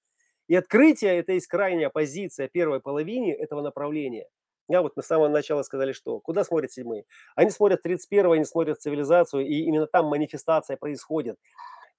И 0.49 0.55
открытие– 0.55 1.19
это 1.19 1.33
есть 1.33 1.47
крайняя 1.47 1.91
позиция 1.91 2.49
первой 2.49 2.81
половины 2.81 3.33
этого 3.33 3.63
направления– 3.63 4.27
я 4.69 4.81
вот 4.81 4.97
мы 4.97 5.03
с 5.03 5.07
самого 5.07 5.29
начала 5.29 5.63
сказали, 5.63 5.93
что 5.93 6.21
куда 6.21 6.43
смотрят 6.43 6.73
седьмые? 6.73 7.05
Они 7.35 7.51
смотрят 7.51 7.83
31 7.83 8.33
они 8.33 8.45
смотрят 8.45 8.81
цивилизацию, 8.81 9.47
и 9.47 9.57
именно 9.65 9.87
там 9.87 10.07
манифестация 10.07 10.77
происходит. 10.77 11.37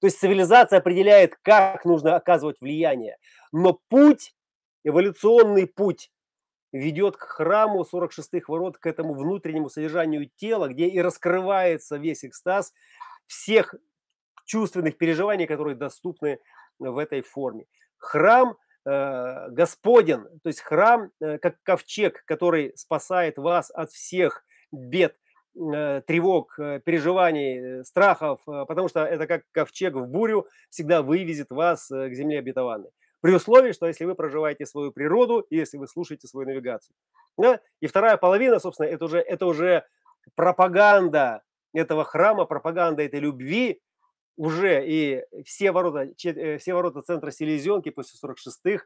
То 0.01 0.07
есть 0.07 0.19
цивилизация 0.19 0.79
определяет, 0.79 1.35
как 1.41 1.85
нужно 1.85 2.15
оказывать 2.15 2.59
влияние. 2.59 3.17
Но 3.51 3.79
путь, 3.87 4.33
эволюционный 4.83 5.67
путь, 5.67 6.11
ведет 6.75 7.15
к 7.15 7.21
храму 7.21 7.83
46-х 7.83 8.51
ворот, 8.51 8.77
к 8.77 8.85
этому 8.85 9.13
внутреннему 9.13 9.69
содержанию 9.69 10.29
тела, 10.35 10.67
где 10.67 10.87
и 10.87 10.99
раскрывается 10.99 11.97
весь 11.97 12.25
экстаз 12.25 12.73
всех 13.27 13.75
чувственных 14.45 14.97
переживаний, 14.97 15.47
которые 15.47 15.75
доступны 15.75 16.39
в 16.77 16.97
этой 16.97 17.21
форме. 17.21 17.65
Храм 17.97 18.57
э, 18.85 19.49
Господен, 19.51 20.27
то 20.43 20.49
есть 20.49 20.59
храм 20.59 21.11
э, 21.21 21.37
как 21.37 21.55
ковчег, 21.63 22.23
который 22.25 22.73
спасает 22.75 23.37
вас 23.37 23.71
от 23.71 23.91
всех 23.91 24.43
бед, 24.71 25.15
э, 25.55 26.01
тревог, 26.05 26.59
э, 26.59 26.81
переживаний, 26.83 27.85
страхов, 27.85 28.41
потому 28.45 28.89
что 28.89 29.05
это 29.05 29.27
как 29.27 29.43
ковчег 29.53 29.95
в 29.95 30.07
бурю 30.07 30.45
всегда 30.69 31.01
вывезет 31.01 31.51
вас 31.51 31.87
к 31.87 32.13
земле 32.13 32.39
обетованной. 32.39 32.89
При 33.25 33.33
условии, 33.33 33.71
что 33.71 33.87
если 33.87 34.05
вы 34.05 34.13
проживаете 34.13 34.67
свою 34.67 34.91
природу 34.91 35.39
и 35.49 35.55
если 35.55 35.79
вы 35.79 35.87
слушаете 35.87 36.27
свою 36.27 36.47
навигацию. 36.47 36.95
Да? 37.39 37.59
И 37.79 37.87
вторая 37.87 38.17
половина, 38.17 38.59
собственно, 38.59 38.85
это 38.85 39.05
уже, 39.05 39.17
это 39.17 39.47
уже 39.47 39.83
пропаганда 40.35 41.41
этого 41.73 42.03
храма, 42.03 42.45
пропаганда 42.45 43.01
этой 43.01 43.19
любви, 43.19 43.81
уже 44.37 44.87
и 44.87 45.23
все 45.43 45.71
ворота, 45.71 46.07
э, 46.23 46.59
все 46.59 46.75
ворота 46.75 47.01
центра 47.01 47.31
селезенки 47.31 47.89
после 47.89 48.19
46-х, 48.23 48.85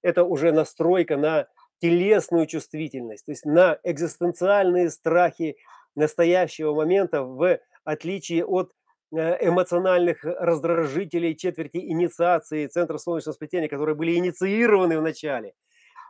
это 0.00 0.24
уже 0.24 0.50
настройка 0.52 1.18
на 1.18 1.46
телесную 1.78 2.46
чувствительность, 2.46 3.26
то 3.26 3.32
есть 3.32 3.44
на 3.44 3.78
экзистенциальные 3.82 4.88
страхи 4.88 5.58
настоящего 5.94 6.72
момента 6.72 7.22
в 7.22 7.60
отличие 7.84 8.46
от 8.46 8.72
эмоциональных 9.14 10.24
раздражителей 10.24 11.36
четверти 11.36 11.78
инициации 11.78 12.66
Центра 12.66 12.98
солнечного 12.98 13.34
сплетения, 13.34 13.68
которые 13.68 13.94
были 13.94 14.16
инициированы 14.16 14.98
в 14.98 15.02
начале. 15.02 15.54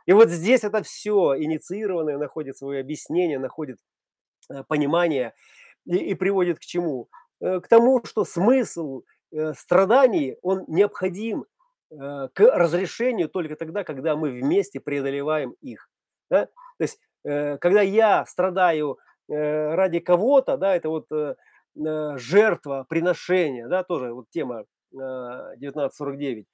И 0.05 0.13
вот 0.13 0.29
здесь 0.29 0.63
это 0.63 0.83
все 0.83 1.35
инициированное 1.37 2.17
находит 2.17 2.57
свое 2.57 2.81
объяснение, 2.81 3.39
находит 3.39 3.77
э, 4.51 4.63
понимание 4.67 5.33
и, 5.85 5.97
и 5.97 6.13
приводит 6.13 6.59
к 6.59 6.61
чему? 6.61 7.09
Э, 7.41 7.59
к 7.59 7.67
тому, 7.67 8.03
что 8.05 8.25
смысл 8.25 9.03
э, 9.31 9.53
страданий, 9.53 10.37
он 10.41 10.63
необходим 10.67 11.45
э, 11.91 12.29
к 12.33 12.39
разрешению 12.39 13.29
только 13.29 13.55
тогда, 13.55 13.83
когда 13.83 14.15
мы 14.15 14.29
вместе 14.31 14.79
преодолеваем 14.79 15.55
их. 15.61 15.89
Да? 16.29 16.45
То 16.45 16.81
есть, 16.81 16.99
когда 17.23 17.81
я 17.81 18.23
страдаю 18.27 18.99
ради 19.27 19.99
кого-то, 19.99 20.57
да, 20.57 20.75
это 20.75 20.89
вот 20.89 21.07
жертва, 21.75 22.85
приношение, 22.87 23.67
да, 23.67 23.83
тоже 23.83 24.13
вот 24.13 24.29
тема 24.29 24.65
1949, 24.93 26.47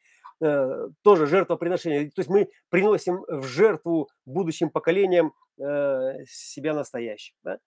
тоже 1.03 1.27
жертвоприношение. 1.27 2.09
То 2.09 2.21
есть 2.21 2.29
мы 2.29 2.49
приносим 2.69 3.23
в 3.27 3.43
жертву 3.43 4.09
будущим 4.25 4.69
поколениям 4.71 5.33
себя 5.57 6.73
настоящих. 6.73 7.35
Да? 7.43 7.59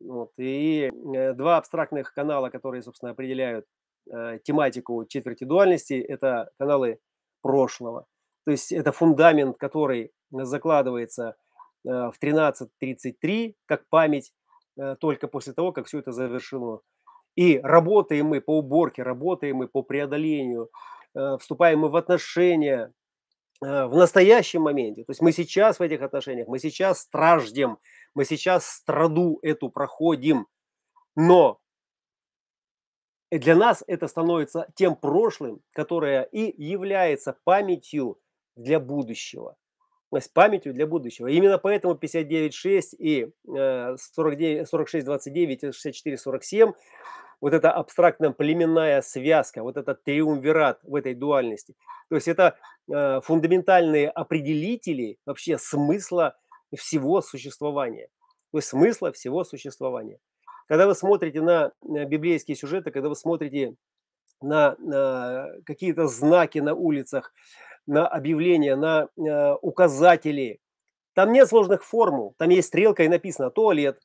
Вот. 0.00 0.32
И 0.38 0.90
э, 1.14 1.32
два 1.32 1.56
абстрактных 1.56 2.12
канала, 2.12 2.50
которые, 2.50 2.82
собственно, 2.82 3.12
определяют 3.12 3.66
э, 4.12 4.38
тематику 4.42 5.04
четверти 5.06 5.44
дуальности, 5.44 5.94
это 5.94 6.50
каналы 6.58 6.98
прошлого. 7.42 8.06
То 8.44 8.50
есть 8.50 8.72
это 8.72 8.92
фундамент, 8.92 9.56
который 9.56 10.12
закладывается 10.30 11.36
э, 11.86 11.88
в 11.88 12.14
13.33 12.22 13.54
как 13.66 13.88
память 13.88 14.30
э, 14.30 14.43
только 15.00 15.28
после 15.28 15.52
того, 15.52 15.72
как 15.72 15.86
все 15.86 15.98
это 15.98 16.12
завершено. 16.12 16.80
И 17.36 17.58
работаем 17.58 18.26
мы 18.26 18.40
по 18.40 18.58
уборке, 18.58 19.02
работаем 19.02 19.56
мы 19.56 19.68
по 19.68 19.82
преодолению, 19.82 20.70
э, 21.14 21.36
вступаем 21.40 21.80
мы 21.80 21.88
в 21.88 21.96
отношения 21.96 22.92
э, 23.60 23.86
в 23.86 23.96
настоящем 23.96 24.62
моменте. 24.62 25.04
То 25.04 25.10
есть 25.10 25.20
мы 25.20 25.32
сейчас 25.32 25.78
в 25.78 25.82
этих 25.82 26.02
отношениях, 26.02 26.46
мы 26.46 26.58
сейчас 26.58 27.00
страждем, 27.00 27.78
мы 28.14 28.24
сейчас 28.24 28.66
страду 28.66 29.40
эту 29.42 29.68
проходим, 29.68 30.46
но 31.16 31.58
для 33.32 33.56
нас 33.56 33.82
это 33.88 34.06
становится 34.06 34.68
тем 34.76 34.94
прошлым, 34.94 35.60
которое 35.72 36.22
и 36.22 36.62
является 36.62 37.36
памятью 37.42 38.20
для 38.54 38.78
будущего. 38.78 39.56
Есть 40.16 40.32
памятью 40.32 40.74
для 40.74 40.86
будущего. 40.86 41.26
Именно 41.26 41.58
поэтому 41.58 41.94
59.6 41.94 42.96
и 42.98 43.30
49, 43.46 44.68
46.29 44.72 45.72
и 46.08 46.16
64.47 46.16 46.74
вот 47.40 47.52
эта 47.52 47.70
абстрактная 47.72 48.30
племенная 48.30 49.02
связка, 49.02 49.62
вот 49.62 49.76
этот 49.76 50.02
триумвират 50.02 50.80
в 50.82 50.94
этой 50.94 51.14
дуальности. 51.14 51.74
То 52.08 52.14
есть 52.14 52.26
это 52.26 52.56
э, 52.90 53.20
фундаментальные 53.22 54.08
определители 54.08 55.18
вообще 55.26 55.58
смысла 55.58 56.36
всего 56.74 57.20
существования, 57.20 58.08
то 58.50 58.58
есть 58.58 58.68
смысла 58.68 59.12
всего 59.12 59.44
существования. 59.44 60.18
Когда 60.68 60.86
вы 60.86 60.94
смотрите 60.94 61.42
на 61.42 61.72
библейские 61.82 62.56
сюжеты, 62.56 62.90
когда 62.90 63.10
вы 63.10 63.16
смотрите 63.16 63.74
на, 64.40 64.76
на 64.78 65.50
какие-то 65.66 66.06
знаки 66.06 66.60
на 66.60 66.74
улицах, 66.74 67.34
на 67.86 68.06
объявления, 68.06 68.76
на 68.76 69.08
э, 69.16 69.54
указатели, 69.62 70.60
там 71.14 71.32
нет 71.32 71.48
сложных 71.48 71.84
формул, 71.84 72.34
там 72.38 72.50
есть 72.50 72.68
стрелка 72.68 73.04
и 73.04 73.08
написано 73.08 73.50
туалет, 73.50 74.00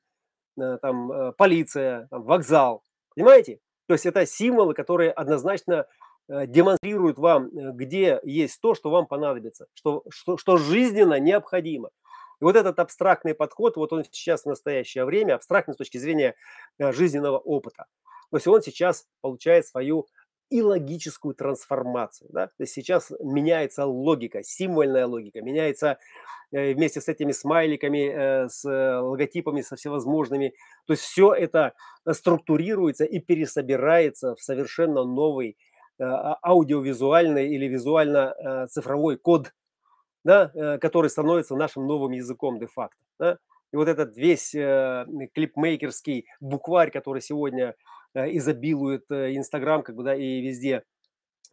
э, 0.60 0.78
там 0.82 1.12
э, 1.12 1.32
полиция, 1.34 2.08
там, 2.10 2.24
вокзал, 2.24 2.84
понимаете? 3.16 3.60
То 3.88 3.94
есть 3.94 4.06
это 4.06 4.26
символы, 4.26 4.74
которые 4.74 5.12
однозначно 5.12 5.88
э, 6.28 6.46
демонстрируют 6.46 7.18
вам, 7.18 7.48
э, 7.48 7.72
где 7.74 8.20
есть 8.24 8.62
то, 8.62 8.76
что 8.76 8.90
вам 8.92 9.08
понадобится, 9.08 9.68
что, 9.74 10.04
что, 10.10 10.38
что 10.38 10.58
жизненно 10.58 11.20
необходимо. 11.20 11.90
И 12.40 12.44
вот 12.44 12.56
этот 12.56 12.80
абстрактный 12.80 13.34
подход, 13.34 13.78
вот 13.78 13.92
он 13.92 14.04
сейчас 14.06 14.44
в 14.44 14.46
настоящее 14.46 15.06
время, 15.06 15.36
абстрактный 15.36 15.74
с 15.74 15.78
точки 15.78 15.98
зрения 15.98 16.36
э, 16.78 16.92
жизненного 16.92 17.38
опыта. 17.38 17.88
То 18.30 18.38
есть 18.38 18.48
он 18.48 18.62
сейчас 18.62 19.08
получает 19.22 19.66
свою 19.66 20.06
и 20.50 20.62
логическую 20.62 21.36
трансформацию. 21.36 22.30
Да? 22.32 22.48
То 22.48 22.64
есть 22.64 22.74
сейчас 22.74 23.12
меняется 23.20 23.86
логика, 23.86 24.44
символьная 24.44 25.06
логика, 25.06 25.42
меняется 25.42 26.00
э, 26.52 26.74
вместе 26.74 27.02
с 27.02 27.08
этими 27.08 27.32
смайликами, 27.32 28.46
э, 28.46 28.50
с 28.50 28.64
логотипами, 28.66 29.62
со 29.62 29.76
всевозможными. 29.76 30.54
То 30.86 30.94
есть 30.94 31.04
все 31.04 31.34
это 31.34 31.74
структурируется 32.12 33.06
и 33.06 33.20
пересобирается 33.20 34.36
в 34.36 34.42
совершенно 34.42 35.04
новый 35.04 35.58
а, 36.02 36.38
аудиовизуальный 36.42 37.50
или 37.50 37.68
визуально-цифровой 37.68 39.18
код 39.18 39.52
да, 40.24 40.52
э, 40.54 40.78
который 40.80 41.10
становится 41.10 41.56
нашим 41.56 41.88
новым 41.88 42.12
языком 42.12 42.60
де-факто. 42.60 42.98
Да? 43.20 43.38
И 43.72 43.76
вот 43.76 43.88
этот 43.88 44.18
весь 44.18 44.56
э, 44.56 45.06
клипмейкерский 45.34 46.26
букварь, 46.40 46.92
который 46.92 47.22
сегодня 47.22 47.76
э, 48.14 48.36
изобилует 48.38 49.06
э, 49.12 49.36
Инстаграм, 49.36 49.84
как 49.84 49.96
бы, 49.96 50.04
да, 50.04 50.16
и 50.16 50.42
везде, 50.42 50.84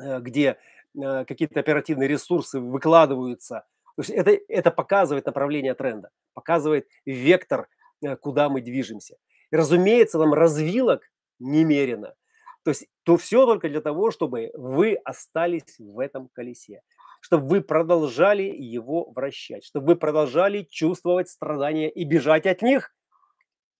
э, 0.00 0.20
где 0.20 0.56
э, 0.94 1.24
какие-то 1.26 1.60
оперативные 1.60 2.08
ресурсы 2.08 2.58
выкладываются. 2.58 3.66
То 3.96 4.02
есть 4.02 4.10
это, 4.10 4.38
это 4.48 4.70
показывает 4.70 5.26
направление 5.26 5.74
тренда, 5.74 6.10
показывает 6.34 6.88
вектор, 7.04 7.68
э, 8.02 8.16
куда 8.16 8.48
мы 8.48 8.62
движемся. 8.62 9.16
И, 9.50 9.56
разумеется, 9.56 10.18
нам 10.18 10.32
развилок 10.32 11.02
немерено. 11.38 12.14
То 12.62 12.70
есть 12.70 12.88
то 13.04 13.16
все 13.16 13.46
только 13.46 13.68
для 13.68 13.80
того, 13.80 14.10
чтобы 14.10 14.50
вы 14.54 14.94
остались 15.04 15.78
в 15.78 15.98
этом 16.00 16.28
колесе, 16.32 16.82
чтобы 17.26 17.48
вы 17.48 17.60
продолжали 17.60 18.44
его 18.44 19.10
вращать, 19.10 19.64
чтобы 19.64 19.88
вы 19.88 19.96
продолжали 19.96 20.62
чувствовать 20.70 21.28
страдания 21.28 21.90
и 21.90 22.04
бежать 22.04 22.46
от 22.46 22.62
них, 22.62 22.94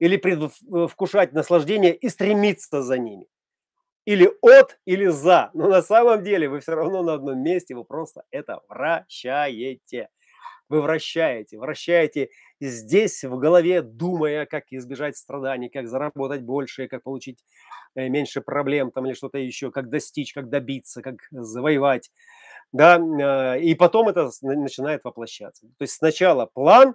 или 0.01 0.17
предвкушать 0.17 1.33
наслаждение 1.33 1.95
и 1.95 2.09
стремиться 2.09 2.83
за 2.83 2.99
ними. 2.99 3.29
Или 4.05 4.29
от, 4.43 4.81
или 4.85 5.07
за. 5.07 5.51
Но 5.55 5.69
на 5.69 5.81
самом 5.81 6.25
деле 6.25 6.49
вы 6.49 6.59
все 6.59 6.75
равно 6.75 7.05
на 7.05 7.15
одном 7.15 7.41
месте, 7.41 7.77
вы 7.77 7.85
просто 7.85 8.25
это 8.33 8.63
вращаете. 8.69 10.09
Вы 10.69 10.83
вращаете, 10.83 11.59
вращаете 11.59 12.31
здесь 12.61 13.23
в 13.23 13.39
голове, 13.39 13.83
думая, 13.83 14.47
как 14.47 14.65
избежать 14.71 15.17
страданий, 15.17 15.69
как 15.69 15.87
заработать 15.87 16.43
больше, 16.43 16.89
как 16.89 17.05
получить 17.05 17.45
э, 17.95 18.09
меньше 18.09 18.41
проблем 18.41 18.91
там 18.91 19.07
или 19.07 19.15
что-то 19.15 19.39
еще, 19.39 19.71
как 19.71 19.89
достичь, 19.89 20.35
как 20.35 20.49
добиться, 20.49 21.03
как 21.03 21.17
завоевать. 21.31 22.11
Да, 22.73 22.97
а, 22.97 23.57
и 23.57 23.75
потом 23.75 24.09
это 24.09 24.31
начинает 24.43 25.05
воплощаться. 25.05 25.67
То 25.79 25.83
есть 25.83 25.95
сначала 25.95 26.47
план, 26.47 26.95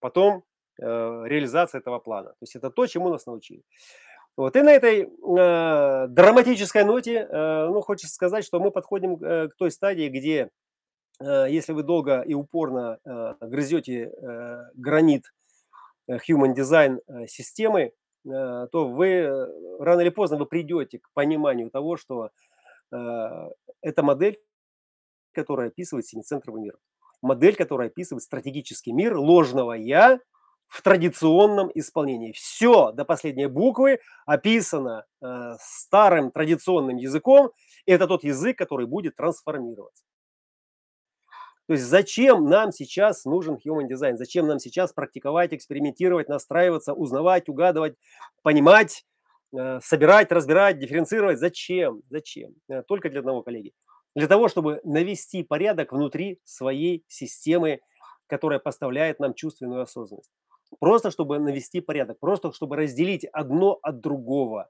потом 0.00 0.44
э, 0.80 0.84
реализация 0.84 1.80
этого 1.80 1.98
плана. 1.98 2.30
То 2.30 2.42
есть 2.42 2.56
это 2.56 2.70
то, 2.70 2.86
чему 2.86 3.10
нас 3.10 3.26
научили. 3.26 3.62
Вот. 4.36 4.56
И 4.56 4.62
на 4.62 4.70
этой 4.70 5.02
э, 5.02 6.06
драматической 6.08 6.84
ноте, 6.84 7.28
э, 7.30 7.66
ну, 7.68 7.80
хочется 7.82 8.14
сказать, 8.14 8.44
что 8.44 8.60
мы 8.60 8.70
подходим 8.70 9.22
э, 9.22 9.48
к 9.48 9.56
той 9.56 9.70
стадии, 9.70 10.08
где 10.08 10.50
Э, 11.20 11.46
если 11.48 11.72
вы 11.72 11.82
долго 11.82 12.22
и 12.22 12.34
упорно 12.34 12.98
э, 13.04 13.34
грызете 13.40 14.10
э, 14.10 14.70
гранит 14.74 15.24
human 16.08 16.54
design 16.56 16.98
системы, 17.28 17.92
то 18.24 18.68
вы 18.72 19.46
рано 19.78 20.00
или 20.00 20.08
поздно 20.08 20.38
вы 20.38 20.46
придете 20.46 20.98
к 20.98 21.08
пониманию 21.14 21.70
того, 21.70 21.96
что 21.96 22.30
это 22.90 24.02
модель, 24.02 24.40
которая 25.40 25.68
описывает 25.68 26.06
семицентровый 26.06 26.62
мир. 26.62 26.78
Модель, 27.22 27.56
которая 27.56 27.88
описывает 27.88 28.22
стратегический 28.22 28.92
мир 28.92 29.16
ложного 29.16 29.72
«я» 29.72 30.20
в 30.66 30.82
традиционном 30.82 31.70
исполнении. 31.74 32.32
Все 32.32 32.92
до 32.92 33.04
последней 33.04 33.46
буквы 33.46 33.98
описано 34.24 35.04
старым 35.58 36.30
традиционным 36.30 36.96
языком. 36.96 37.50
И 37.86 37.92
это 37.92 38.06
тот 38.06 38.22
язык, 38.22 38.56
который 38.56 38.86
будет 38.86 39.16
трансформироваться. 39.16 40.04
То 41.70 41.74
есть 41.74 41.84
зачем 41.84 42.46
нам 42.46 42.72
сейчас 42.72 43.24
нужен 43.24 43.54
human 43.54 43.88
design? 43.88 44.16
Зачем 44.16 44.48
нам 44.48 44.58
сейчас 44.58 44.92
практиковать, 44.92 45.54
экспериментировать, 45.54 46.28
настраиваться, 46.28 46.94
узнавать, 46.94 47.48
угадывать, 47.48 47.94
понимать, 48.42 49.06
э, 49.56 49.78
собирать, 49.80 50.32
разбирать, 50.32 50.80
дифференцировать? 50.80 51.38
Зачем? 51.38 52.02
Зачем? 52.10 52.56
Э, 52.68 52.82
только 52.82 53.08
для 53.08 53.20
одного 53.20 53.42
коллеги. 53.42 53.72
Для 54.20 54.28
того, 54.28 54.48
чтобы 54.48 54.82
навести 54.84 55.42
порядок 55.42 55.92
внутри 55.92 56.40
своей 56.44 57.06
системы, 57.08 57.80
которая 58.26 58.58
поставляет 58.58 59.18
нам 59.18 59.32
чувственную 59.32 59.80
осознанность. 59.80 60.30
Просто 60.78 61.10
чтобы 61.10 61.38
навести 61.38 61.80
порядок, 61.80 62.18
просто 62.20 62.52
чтобы 62.52 62.76
разделить 62.76 63.24
одно 63.24 63.78
от 63.82 64.00
другого. 64.00 64.68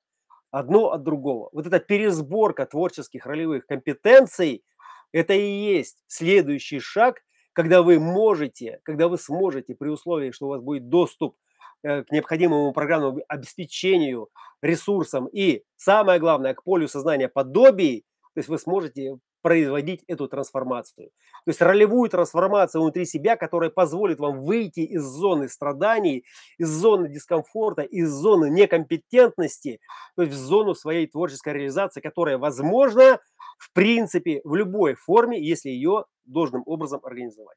Одно 0.52 0.92
от 0.92 1.02
другого. 1.02 1.48
Вот 1.52 1.66
эта 1.66 1.80
пересборка 1.80 2.64
творческих 2.64 3.26
ролевых 3.26 3.66
компетенций– 3.66 4.62
это 5.12 5.34
и 5.34 5.50
есть 5.74 6.04
следующий 6.06 6.78
шаг, 6.78 7.16
когда 7.52 7.82
вы 7.82 7.98
можете, 7.98 8.78
когда 8.84 9.08
вы 9.08 9.18
сможете 9.18 9.74
при 9.74 9.88
условии, 9.88 10.30
что 10.30 10.46
у 10.46 10.50
вас 10.50 10.62
будет 10.62 10.88
доступ 10.88 11.34
э, 11.82 12.04
к 12.04 12.12
необходимому 12.12 12.72
программному 12.72 13.18
обеспечению, 13.26 14.28
ресурсам 14.62 15.26
и, 15.26 15.64
самое 15.74 16.20
главное, 16.20 16.54
к 16.54 16.62
полю 16.62 16.86
сознания 16.86 17.28
подобий, 17.28 18.04
то 18.34 18.38
есть 18.38 18.48
вы 18.48 18.56
сможете 18.56 19.18
производить 19.42 20.05
эту 20.07 20.29
трансформацию. 20.29 21.11
То 21.44 21.48
есть 21.48 21.61
ролевую 21.61 22.09
трансформацию 22.11 22.83
внутри 22.83 23.05
себя, 23.05 23.37
которая 23.37 23.70
позволит 23.70 24.18
вам 24.20 24.42
выйти 24.42 24.81
из 24.81 25.03
зоны 25.03 25.48
страданий, 25.48 26.24
из 26.59 26.68
зоны 26.68 27.09
дискомфорта, 27.09 27.83
из 27.83 28.11
зоны 28.11 28.50
некомпетентности, 28.50 29.81
то 30.16 30.22
есть 30.22 30.35
в 30.35 30.38
зону 30.38 30.74
своей 30.74 31.07
творческой 31.07 31.55
реализации, 31.55 32.00
которая 32.00 32.38
возможна 32.38 33.20
в 33.59 33.72
принципе 33.72 34.40
в 34.44 34.55
любой 34.55 34.94
форме, 34.94 35.40
если 35.40 35.68
ее 35.68 36.07
должным 36.24 36.62
образом 36.66 37.00
организовать. 37.03 37.57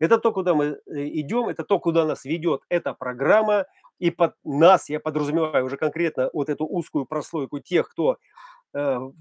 Это 0.00 0.18
то, 0.18 0.32
куда 0.32 0.54
мы 0.54 0.64
э, 0.64 0.78
идем, 0.86 1.48
это 1.48 1.64
то, 1.64 1.78
куда 1.78 2.04
нас 2.04 2.24
ведет 2.24 2.62
эта 2.68 2.94
программа. 2.94 3.66
И 4.00 4.10
под 4.10 4.34
нас, 4.42 4.88
я 4.88 4.98
подразумеваю 4.98 5.64
уже 5.64 5.76
конкретно 5.76 6.30
вот 6.32 6.48
эту 6.48 6.66
узкую 6.66 7.06
прослойку 7.06 7.60
тех, 7.60 7.88
кто 7.88 8.18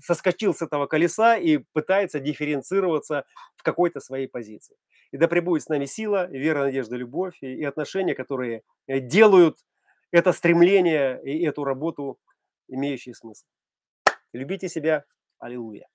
соскочил 0.02 0.54
с 0.54 0.62
этого 0.62 0.88
колеса 0.88 1.38
и 1.38 1.60
пытается 1.74 2.20
дифференцироваться 2.20 3.26
в 3.56 3.64
какой-то 3.64 4.00
своей 4.00 4.28
позиции. 4.28 4.76
И 5.12 5.18
да 5.18 5.28
пребудет 5.28 5.64
с 5.64 5.70
нами 5.70 5.86
сила, 5.86 6.26
вера, 6.26 6.64
надежда, 6.64 6.96
любовь 6.96 7.38
и, 7.42 7.54
и 7.54 7.64
отношения, 7.64 8.16
которые 8.16 8.64
э, 8.88 9.00
делают 9.00 9.58
это 10.12 10.32
стремление 10.34 11.22
и 11.24 11.46
эту 11.46 11.64
работу 11.64 12.20
имеющие 12.68 13.14
смысл. 13.14 13.46
Любите 14.34 14.70
себя. 14.70 15.06
Аллилуйя. 15.40 15.88